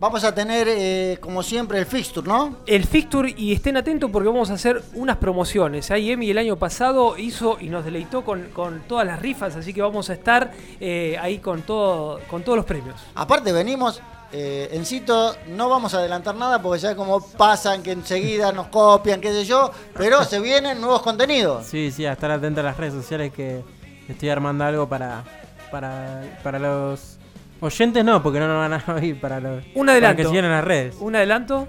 [0.00, 2.58] Vamos a tener, eh, como siempre, el fixture, ¿no?
[2.66, 5.90] El fixture y estén atentos porque vamos a hacer unas promociones.
[5.90, 9.74] Ahí Emi el año pasado hizo y nos deleitó con, con todas las rifas, así
[9.74, 12.94] que vamos a estar eh, ahí con, todo, con todos los premios.
[13.16, 14.00] Aparte venimos,
[14.32, 18.66] eh, en Cito, no vamos a adelantar nada porque ya como pasan que enseguida nos
[18.68, 21.66] copian, qué sé yo, pero se vienen nuevos contenidos.
[21.66, 23.62] Sí, sí, a estar atento a las redes sociales que
[24.08, 25.24] estoy armando algo para,
[25.70, 27.18] para, para los
[27.60, 30.22] oyentes, no, porque no nos van a oír, para los Un para adelanto.
[30.22, 30.96] que sigan en las redes.
[31.00, 31.66] Un adelanto.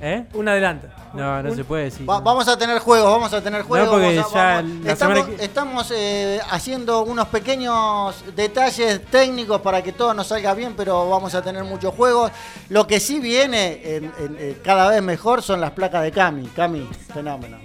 [0.00, 0.24] ¿Eh?
[0.34, 0.86] Un adelanto.
[1.12, 2.08] No, no Un- se puede decir.
[2.08, 3.88] Va- vamos a tener juegos, vamos a tener juegos.
[3.88, 9.60] porque vamos a- ya vamos- la estamos que- estamos, eh, haciendo unos pequeños detalles técnicos
[9.60, 12.30] para que todo nos salga bien, pero vamos a tener muchos juegos.
[12.68, 16.46] Lo que sí viene en- en- eh, cada vez mejor son las placas de Cami.
[16.54, 17.58] Cami, fenómeno.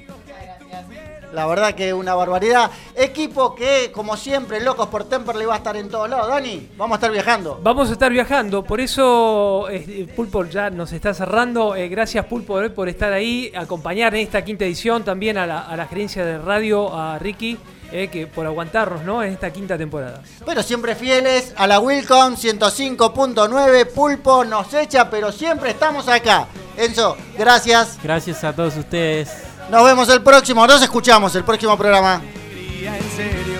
[1.33, 2.69] La verdad que es una barbaridad.
[2.95, 6.27] Equipo que, como siempre, Locos por Temperley va a estar en todos lados.
[6.27, 7.59] Dani, vamos a estar viajando.
[7.61, 11.75] Vamos a estar viajando, por eso eh, Pulpo ya nos está cerrando.
[11.75, 15.61] Eh, gracias Pulpo eh, por estar ahí, acompañar en esta quinta edición, también a la,
[15.61, 17.57] a la gerencia de radio, a Ricky,
[17.91, 19.21] eh, que por aguantarnos ¿no?
[19.21, 20.23] en esta quinta temporada.
[20.43, 23.85] Pero siempre fieles a la Wilcom 105.9.
[23.93, 26.47] Pulpo nos echa, pero siempre estamos acá.
[26.75, 27.99] Enzo, gracias.
[28.01, 29.52] Gracias a todos ustedes.
[29.69, 32.15] Nos vemos el próximo, nos escuchamos el próximo programa.
[32.15, 33.59] alegría en serio.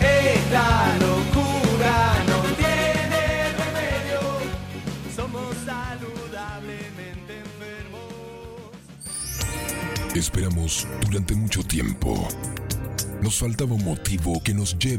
[0.00, 4.20] Esta locura no tiene remedio.
[5.16, 8.12] Somos saludablemente enfermos.
[10.14, 12.28] Esperamos durante mucho tiempo.
[13.22, 14.98] Nos faltaba un motivo que nos lleve